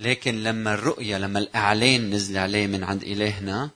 لكن 0.00 0.42
لما 0.42 0.74
الرؤية 0.74 1.18
لما 1.18 1.38
الإعلان 1.38 2.10
نزل 2.10 2.38
عليه 2.38 2.66
من 2.66 2.84
عند 2.84 3.02
إلهنا 3.02 3.70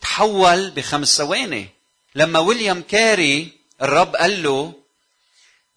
تحول 0.00 0.70
بخمس 0.70 1.16
ثواني. 1.16 1.68
لما 2.14 2.38
ويليام 2.38 2.82
كاري 2.82 3.52
الرب 3.82 4.16
قال 4.16 4.42
له 4.42 4.72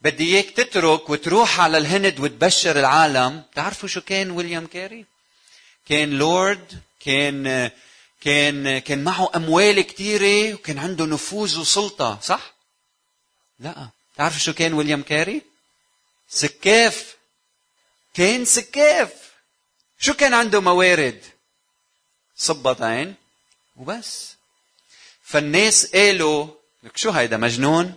بدي 0.02 0.36
إياك 0.36 0.50
تترك 0.50 1.10
وتروح 1.10 1.60
على 1.60 1.78
الهند 1.78 2.20
وتبشر 2.20 2.80
العالم. 2.80 3.44
تعرفوا 3.56 3.90
شو 3.90 4.02
كان 4.02 4.32
ويليام 4.32 4.68
كاري؟ 4.68 5.06
كان 5.90 6.10
لورد 6.10 6.82
كان 7.00 7.72
كان 8.22 8.80
كان 8.80 9.04
معه 9.04 9.32
أموال 9.36 9.82
كثيره 9.82 10.54
وكان 10.54 10.78
عنده 10.78 11.06
نفوذ 11.06 11.60
وسلطة 11.60 12.20
صح؟ 12.22 12.54
لا. 13.60 13.90
تعرفوا 14.18 14.40
شو 14.40 14.54
كان 14.54 14.74
ويليام 14.74 15.02
كاري؟ 15.02 15.42
سكاف. 16.30 17.16
كان 18.14 18.46
سكاف. 18.46 19.23
شو 20.04 20.14
كان 20.14 20.34
عنده 20.34 20.62
موارد؟ 20.62 21.24
صباطين 22.36 23.16
وبس. 23.76 24.36
فالناس 25.24 25.86
قالوا 25.96 26.48
لك 26.84 26.98
شو 26.98 27.10
هيدا 27.10 27.38
مجنون؟ 27.38 27.96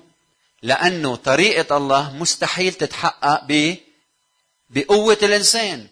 لأنه 0.63 1.17
طريقة 1.17 1.77
الله 1.77 2.13
مستحيل 2.13 2.75
تتحقق 2.75 3.45
ب 3.49 3.77
بقوة 4.71 5.19
الإنسان. 5.23 5.89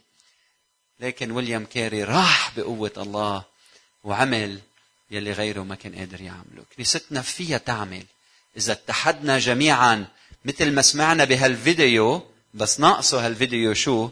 لكن 1.00 1.31
ويليام 1.31 1.64
كاري 1.64 2.05
راح 2.05 2.53
بقوة 2.57 2.92
الله 2.96 3.44
وعمل 4.05 4.61
يلي 5.11 5.33
غيره 5.33 5.62
ما 5.62 5.74
كان 5.74 5.94
قادر 5.94 6.20
يعمله. 6.20 6.64
كنيستنا 6.77 7.22
فيها 7.22 7.59
تعمل. 7.59 8.05
إذا 8.57 8.72
اتحدنا 8.72 9.38
جميعا 9.38 10.07
مثل 10.44 10.72
ما 10.72 10.83
سمعنا 10.83 11.24
بهالفيديو 11.24 12.22
بس 12.55 12.81
ناقصه 12.81 13.27
هالفيديو 13.27 13.74
شو؟ 13.74 14.11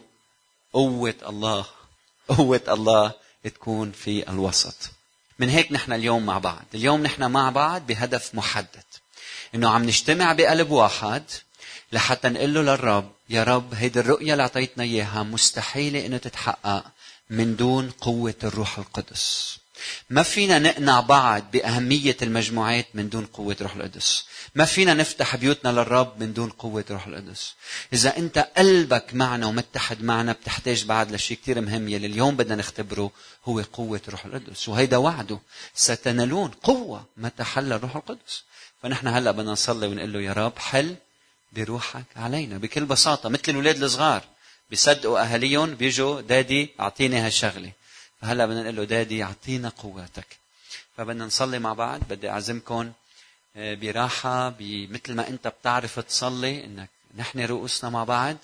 قوة 0.73 1.15
الله. 1.27 1.82
قوة 2.29 2.61
الله 2.69 3.13
تكون 3.45 3.93
في 3.93 4.31
الوسط. 4.31 4.91
من 5.39 5.49
هيك 5.49 5.73
نحن 5.73 5.93
اليوم 5.93 6.27
مع 6.27 6.39
بعض. 6.39 6.65
اليوم 6.75 7.03
نحن 7.03 7.31
مع 7.31 7.51
بعض 7.51 7.87
بهدف 7.87 8.35
محدد. 8.35 8.85
إنه 9.55 9.71
عم 9.71 9.85
نجتمع 9.85 10.33
بقلب 10.33 10.71
واحد 10.71 11.23
لحتى 11.93 12.29
نقول 12.29 12.55
له 12.55 12.63
للرب 12.63 13.13
يا 13.31 13.45
رب 13.45 13.75
هيدي 13.75 14.01
الرؤية 14.01 14.33
اللي 14.33 14.43
أعطيتنا 14.43 14.85
إياها 14.85 15.23
مستحيلة 15.23 16.07
إنه 16.07 16.17
تتحقق 16.17 16.85
من 17.31 17.57
دون 17.57 17.91
قوة 17.91 18.35
الروح 18.45 18.79
القدس. 18.79 19.59
ما 20.11 20.23
فينا 20.23 20.59
نقنع 20.59 21.01
بعض 21.01 21.51
بأهمية 21.53 22.17
المجموعات 22.23 22.87
من 22.95 23.09
دون 23.09 23.27
قوة 23.27 23.57
روح 23.61 23.77
القدس. 23.77 24.25
ما 24.55 24.65
فينا 24.65 24.95
نفتح 24.95 25.37
بيوتنا 25.37 25.71
للرب 25.71 26.21
من 26.21 26.33
دون 26.33 26.51
قوة 26.51 26.85
روح 26.91 27.07
القدس. 27.07 27.55
إذا 27.93 28.17
أنت 28.17 28.39
قلبك 28.39 29.15
معنا 29.15 29.47
ومتحد 29.47 30.03
معنا 30.03 30.33
بتحتاج 30.33 30.85
بعد 30.85 31.13
لشيء 31.13 31.37
كتير 31.37 31.61
مهم 31.61 31.89
يلي 31.89 32.07
اليوم 32.07 32.37
بدنا 32.37 32.57
نختبره 32.57 33.11
هو 33.45 33.61
قوة 33.73 34.01
روح 34.09 34.25
القدس. 34.25 34.69
وهيدا 34.69 34.97
وعده 34.97 35.39
ستنالون 35.75 36.49
قوة 36.49 37.05
متى 37.17 37.45
حل 37.45 37.73
الروح 37.73 37.97
القدس. 37.97 38.43
فنحن 38.83 39.07
هلأ 39.09 39.31
بدنا 39.31 39.53
نصلي 39.53 39.87
ونقول 39.87 40.13
له 40.13 40.21
يا 40.21 40.33
رب 40.33 40.59
حل 40.59 40.97
بروحك 41.53 42.05
علينا. 42.17 42.59
بكل 42.59 42.85
بساطة 42.85 43.29
مثل 43.29 43.43
الأولاد 43.49 43.83
الصغار 43.83 44.23
بيصدقوا 44.71 45.21
أهاليهم 45.21 45.75
بيجوا 45.75 46.21
دادي 46.21 46.71
أعطيني 46.81 47.19
هالشغلة. 47.19 47.73
فهلا 48.23 48.47
بدنا 48.47 48.63
نقول 48.63 48.77
له 48.77 48.85
دادي 48.85 49.23
اعطينا 49.23 49.69
قوتك 49.69 50.27
فبدنا 50.97 51.25
نصلي 51.25 51.59
مع 51.59 51.73
بعض. 51.73 52.01
بدي 52.11 52.31
أعزمكم 52.31 52.93
آه، 53.57 53.75
براحة 53.75 54.55
مثل 54.61 55.15
ما 55.15 55.29
أنت 55.29 55.49
بتعرف 55.49 56.01
تصلي 56.01 56.65
إنك 56.65 56.89
نحن 57.17 57.41
رؤوسنا 57.41 57.91
مع 57.91 58.05
بعض. 58.05 58.37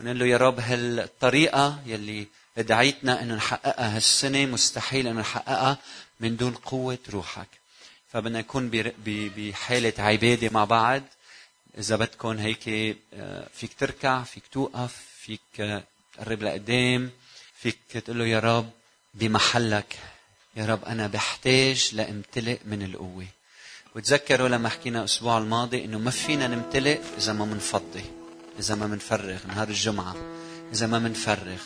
ونقول 0.00 0.18
له 0.18 0.26
يا 0.26 0.36
رب 0.36 0.60
هالطريقة 0.60 1.82
يلي 1.86 2.26
دعيتنا 2.56 3.22
إنه 3.22 3.34
نحققها 3.34 3.96
هالسنة 3.96 4.46
مستحيل 4.46 5.06
إنه 5.06 5.20
نحققها 5.20 5.78
من 6.20 6.36
دون 6.36 6.54
قوة 6.54 6.98
روحك. 7.10 7.48
فبدنا 8.12 8.38
نكون 8.38 8.70
بحالة 9.36 9.92
عبادة 9.98 10.48
مع 10.48 10.64
بعض. 10.64 11.02
إذا 11.78 11.96
بدكم 11.96 12.38
هيك 12.38 12.68
آه، 13.14 13.48
فيك 13.54 13.74
تركع 13.78 14.22
فيك 14.22 14.42
توقف 14.52 15.04
فيك 15.20 15.82
تقرب 16.14 16.42
لقدام 16.42 17.10
فيك 17.56 17.78
تقول 17.92 18.18
له 18.18 18.26
يا 18.26 18.40
رب 18.40 18.70
بمحلك. 19.14 19.96
يا 20.56 20.66
رب 20.66 20.84
أنا 20.84 21.06
بحتاج 21.06 21.90
لامتلئ 21.92 22.58
من 22.64 22.82
القوة. 22.82 23.26
وتذكروا 23.96 24.48
لما 24.48 24.68
حكينا 24.68 24.98
الأسبوع 24.98 25.38
الماضي 25.38 25.84
إنه 25.84 25.98
ما 25.98 26.10
فينا 26.10 26.46
نمتلئ 26.46 26.98
إذا 27.18 27.32
ما 27.32 27.44
منفضي 27.44 28.04
إذا 28.58 28.74
ما 28.74 28.86
منفرغ 28.86 29.46
نهار 29.46 29.68
الجمعة 29.68 30.16
إذا 30.72 30.86
ما 30.86 30.98
منفرغ. 30.98 31.58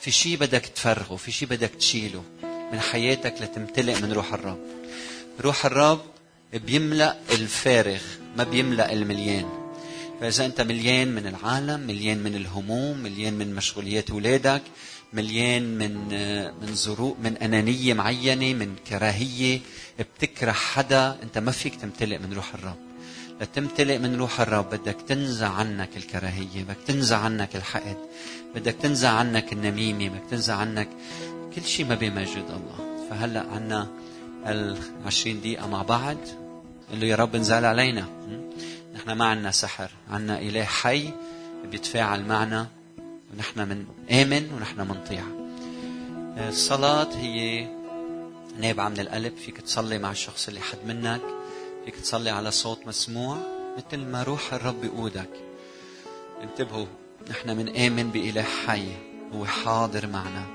في 0.00 0.10
شيء 0.10 0.36
بدك 0.36 0.66
تفرغه 0.66 1.16
في 1.16 1.32
شيء 1.32 1.48
بدك 1.48 1.70
تشيله 1.70 2.24
من 2.72 2.80
حياتك 2.80 3.34
لتمتلئ 3.42 4.00
من 4.00 4.12
روح 4.12 4.32
الرب. 4.32 4.66
روح 5.40 5.66
الرب 5.66 6.00
بيملأ 6.52 7.16
الفارغ 7.30 8.00
ما 8.36 8.44
بيملأ 8.44 8.92
المليان. 8.92 9.66
فإذا 10.20 10.46
أنت 10.46 10.60
مليان 10.60 11.08
من 11.08 11.26
العالم 11.26 11.80
مليان 11.80 12.18
من 12.18 12.34
الهموم 12.34 12.98
مليان 12.98 13.34
من 13.34 13.54
مشغوليات 13.54 14.10
أولادك 14.10 14.62
مليان 15.12 15.78
من 15.78 15.94
من 16.62 16.74
زروق 16.74 17.16
من 17.22 17.36
أنانية 17.36 17.94
معينة 17.94 18.54
من 18.64 18.76
كراهية. 18.88 19.60
بتكره 19.98 20.52
حدا. 20.52 21.16
أنت 21.22 21.38
ما 21.38 21.50
فيك 21.50 21.74
تمتلئ 21.74 22.18
من 22.18 22.32
روح 22.32 22.54
الرب. 22.54 22.76
لتمتلئ 23.40 23.98
من 23.98 24.16
روح 24.16 24.40
الرب 24.40 24.70
بدك 24.70 24.96
تنزع 25.08 25.48
عنك 25.48 25.96
الكراهية 25.96 26.64
بدك 26.64 26.76
تنزع 26.86 27.18
عنك 27.18 27.56
الحقد 27.56 27.96
بدك 28.54 28.74
تنزع 28.82 29.10
عنك 29.10 29.52
النميمة 29.52 30.08
بدك 30.08 30.30
تنزع 30.30 30.54
عنك 30.54 30.88
كل 31.56 31.64
شيء 31.64 31.86
ما 31.86 31.94
بيمجد 31.94 32.44
الله. 32.48 33.08
فهلأ 33.10 33.46
عنا 33.52 33.88
ال 34.46 34.78
20 35.06 35.40
دقيقة 35.40 35.66
مع 35.66 35.82
بعض. 35.82 36.16
قل 36.92 37.00
له 37.00 37.06
يا 37.06 37.16
رب 37.16 37.34
انزل 37.34 37.64
علينا. 37.64 38.06
نحن 38.94 39.12
ما 39.12 39.24
عنا 39.24 39.50
سحر. 39.50 39.90
عنا 40.10 40.38
إله 40.38 40.64
حي 40.64 41.10
بيتفاعل 41.70 42.24
معنا. 42.24 42.75
ونحن 43.34 43.68
من 43.68 43.84
آمن 44.10 44.52
ونحن 44.54 44.88
منطيع 44.88 45.22
الصلاة 46.48 47.16
هي 47.16 47.68
نابعة 48.60 48.88
من 48.88 49.00
القلب 49.00 49.36
فيك 49.36 49.60
تصلي 49.60 49.98
مع 49.98 50.10
الشخص 50.10 50.48
اللي 50.48 50.60
حد 50.60 50.78
منك. 50.86 51.20
فيك 51.84 51.96
تصلي 51.96 52.30
على 52.30 52.50
صوت 52.50 52.86
مسموع 52.86 53.38
مثل 53.78 54.04
ما 54.04 54.22
روح 54.22 54.54
الرب 54.54 54.84
يقودك 54.84 55.30
انتبهوا 56.42 56.86
نحن 57.30 57.56
من 57.56 57.76
آمن 57.76 58.10
بإله 58.10 58.42
حي. 58.42 58.88
هو 59.34 59.44
حاضر 59.44 60.06
معنا. 60.06 60.46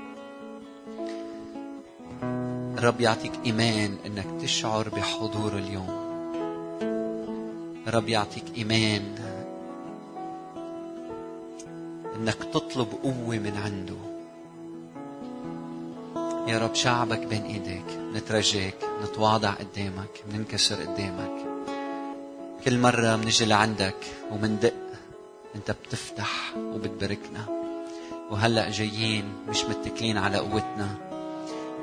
الرب 2.78 3.00
يعطيك 3.00 3.32
إيمان 3.46 3.96
أنك 4.06 4.42
تشعر 4.42 4.88
بحضور 4.88 5.58
اليوم. 5.58 6.02
الرب 7.86 8.08
يعطيك 8.08 8.44
إيمان 8.56 9.31
إنك 12.22 12.44
تطلب 12.54 12.88
قوة 13.02 13.38
من 13.38 13.56
عنده. 13.64 14.02
يا 16.52 16.58
رب 16.58 16.74
شعبك 16.74 17.18
بين 17.18 17.44
إيديك 17.44 17.84
نترجاك 18.14 18.74
نتواضع 19.04 19.50
قدامك 19.50 20.24
ننكسر 20.32 20.74
قدامك. 20.74 21.46
كل 22.64 22.78
مرة 22.78 23.16
منجي 23.16 23.44
لعندك 23.44 23.96
ومندق 24.30 24.74
أنت 25.54 25.70
بتفتح 25.70 26.52
وبتباركنا. 26.56 27.46
وهلأ 28.30 28.70
جايين 28.70 29.24
مش 29.48 29.64
متكلين 29.64 30.18
على 30.18 30.38
قوتنا 30.38 30.88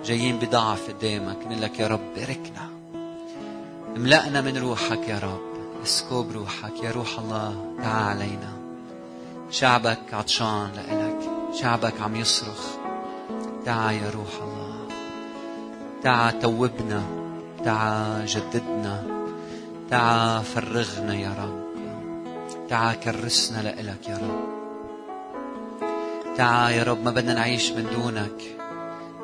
جايين 0.06 0.40
بضعف 0.40 0.90
قدامك. 0.90 1.38
نقول 1.48 1.62
لك 1.62 1.80
يا 1.80 1.88
رب 1.88 2.14
باركنا. 2.16 2.70
املأنا 3.96 4.42
من 4.42 4.58
روحك 4.58 5.08
يا 5.08 5.20
رب 5.20 5.50
اسكب 5.84 6.32
روحك 6.32 6.84
يا 6.84 6.92
روح 6.92 7.20
الله 7.20 7.76
تعال 7.82 8.18
علينا. 8.18 8.59
شعبك 9.52 10.14
عطشان 10.14 10.70
لإلك 10.76 11.30
شعبك 11.62 12.02
عم 12.02 12.16
يصرخ. 12.16 12.66
تعا 13.66 13.92
يا 13.92 14.10
روح 14.10 14.34
الله. 14.42 14.88
تعا 16.04 16.32
توبنا 16.32 17.04
تعا 17.66 18.26
جددنا 18.26 19.04
تعا 19.90 20.40
فرغنا 20.40 21.16
يا 21.16 21.30
رب. 21.44 21.64
تعا 22.70 22.94
كرسنا 22.94 23.62
لإلك 23.62 24.08
يا 24.08 24.18
رب. 24.18 24.50
تعا 26.38 26.70
يا 26.70 26.84
رب 26.84 27.04
ما 27.04 27.12
بدنا 27.12 27.34
نعيش 27.34 27.72
من 27.72 27.88
دونك. 27.96 28.58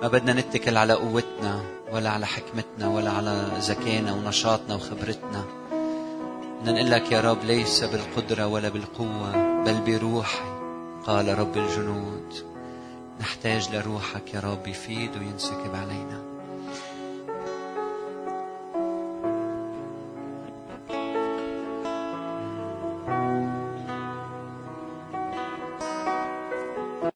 ما 0.02 0.08
بدنا 0.08 0.34
نتكل 0.34 0.78
على 0.78 0.94
قوتنا 0.94 1.62
ولا 1.92 2.10
على 2.10 2.26
حكمتنا 2.26 2.88
ولا 2.88 3.12
على 3.12 3.48
ذكائنا 3.60 4.14
ونشاطنا 4.14 4.76
وخبرتنا. 4.76 5.46
بدنا 6.66 6.82
نقول 6.82 6.92
لك 6.92 7.12
يا 7.12 7.22
رب 7.22 7.44
ليس 7.44 7.84
بالقدرة 7.84 8.48
ولا 8.48 8.70
بالقوة 8.70 9.64
بل 9.64 9.82
بروحي. 9.82 10.60
قال 11.08 11.40
رب 11.40 11.58
الجنود 11.58 12.34
نحتاج 13.22 13.76
لروحك 13.76 14.34
يا 14.34 14.40
رب 14.40 14.68
يفيد 14.68 15.18
وينسكب 15.18 15.76
علينا. 15.76 16.35